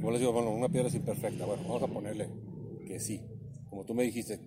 [0.01, 2.29] como les digo, bueno, una piedra es imperfecta, bueno, vamos a ponerle
[2.85, 3.21] que sí
[3.75, 4.39] como tú me dijiste,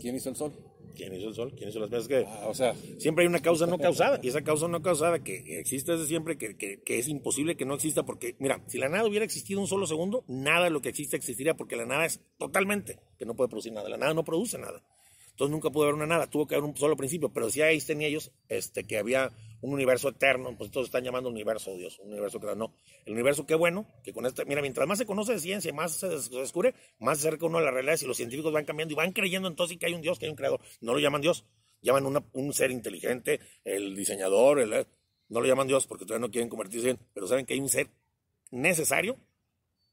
[0.00, 0.50] ¿quién hizo el sol?
[0.96, 1.52] ¿Quién hizo el sol?
[1.54, 4.28] ¿Quién hizo las veces que ah, o sea, siempre hay una causa no causada y
[4.28, 8.02] esa causa no causada que existe desde siempre, que, que, es imposible que no exista
[8.04, 11.18] porque, mira, si la nada hubiera existido un solo segundo, nada de lo que existe
[11.18, 13.90] existiría porque la nada es totalmente que no puede producir nada.
[13.90, 14.82] La nada no produce nada.
[15.28, 17.78] Entonces nunca pudo haber una nada, tuvo que haber un solo principio, pero si ahí
[17.78, 19.32] tenía ellos este, que había
[19.62, 22.56] un universo eterno, pues todos están llamando universo, Dios, un universo creado.
[22.56, 22.74] No,
[23.06, 25.92] el universo qué bueno, que con esta, mira, mientras más se conoce de ciencia, más
[25.92, 28.96] se descubre, más se acerca uno a la realidad y los científicos van cambiando y
[28.96, 30.60] van creyendo entonces que hay un Dios, que hay un creador.
[30.80, 31.46] No lo llaman Dios,
[31.80, 34.86] llaman un ser inteligente, el diseñador, el,
[35.28, 37.68] no lo llaman Dios porque todavía no quieren convertirse en, pero saben que hay un
[37.68, 37.88] ser
[38.50, 39.16] necesario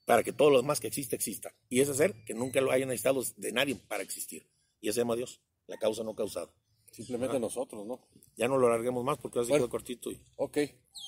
[0.05, 1.53] para que todo lo demás que existe exista.
[1.69, 4.47] Y ese ser que nunca lo hayan necesitado de nadie para existir
[4.81, 6.51] y ese se llama Dios, la causa no causada.
[7.03, 7.99] Simplemente nosotros, ¿no?
[8.35, 10.11] Ya no lo alarguemos más porque así bueno, cortito.
[10.11, 10.19] Y...
[10.35, 10.57] Ok,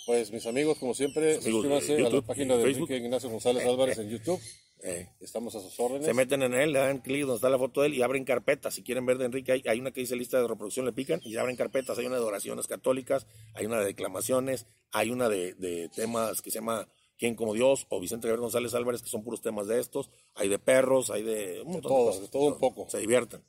[0.05, 4.09] pues mis amigos, como siempre, suscríbanse a la página de Enrique Ignacio González Álvarez en
[4.09, 4.39] YouTube.
[4.83, 5.09] Eh.
[5.19, 6.05] Estamos a sus órdenes.
[6.05, 8.23] Se meten en él, le dan clic donde está la foto de él y abren
[8.23, 8.73] carpetas.
[8.73, 11.21] Si quieren ver de Enrique, hay, hay, una que dice lista de reproducción, le pican
[11.23, 11.99] y abren carpetas.
[11.99, 16.49] Hay una de oraciones católicas, hay una de declamaciones, hay una de, de temas que
[16.49, 16.87] se llama
[17.21, 17.85] ¿Quién como Dios?
[17.89, 20.09] o Vicente Gabriel González Álvarez, que son puros temas de estos.
[20.33, 21.61] Hay de perros, hay de...
[21.61, 22.89] Un de, todo, de, todo un poco.
[22.89, 23.43] Se divierten.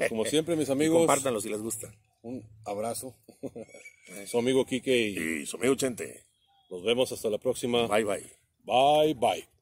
[0.00, 0.98] Pues como siempre, mis amigos.
[0.98, 1.92] Compártanlo si les gusta.
[2.22, 3.14] Un abrazo.
[4.26, 6.24] su amigo Quique y, y su amigo Chente.
[6.70, 7.86] Nos vemos hasta la próxima.
[7.86, 8.26] Bye, bye.
[8.64, 9.59] Bye, bye.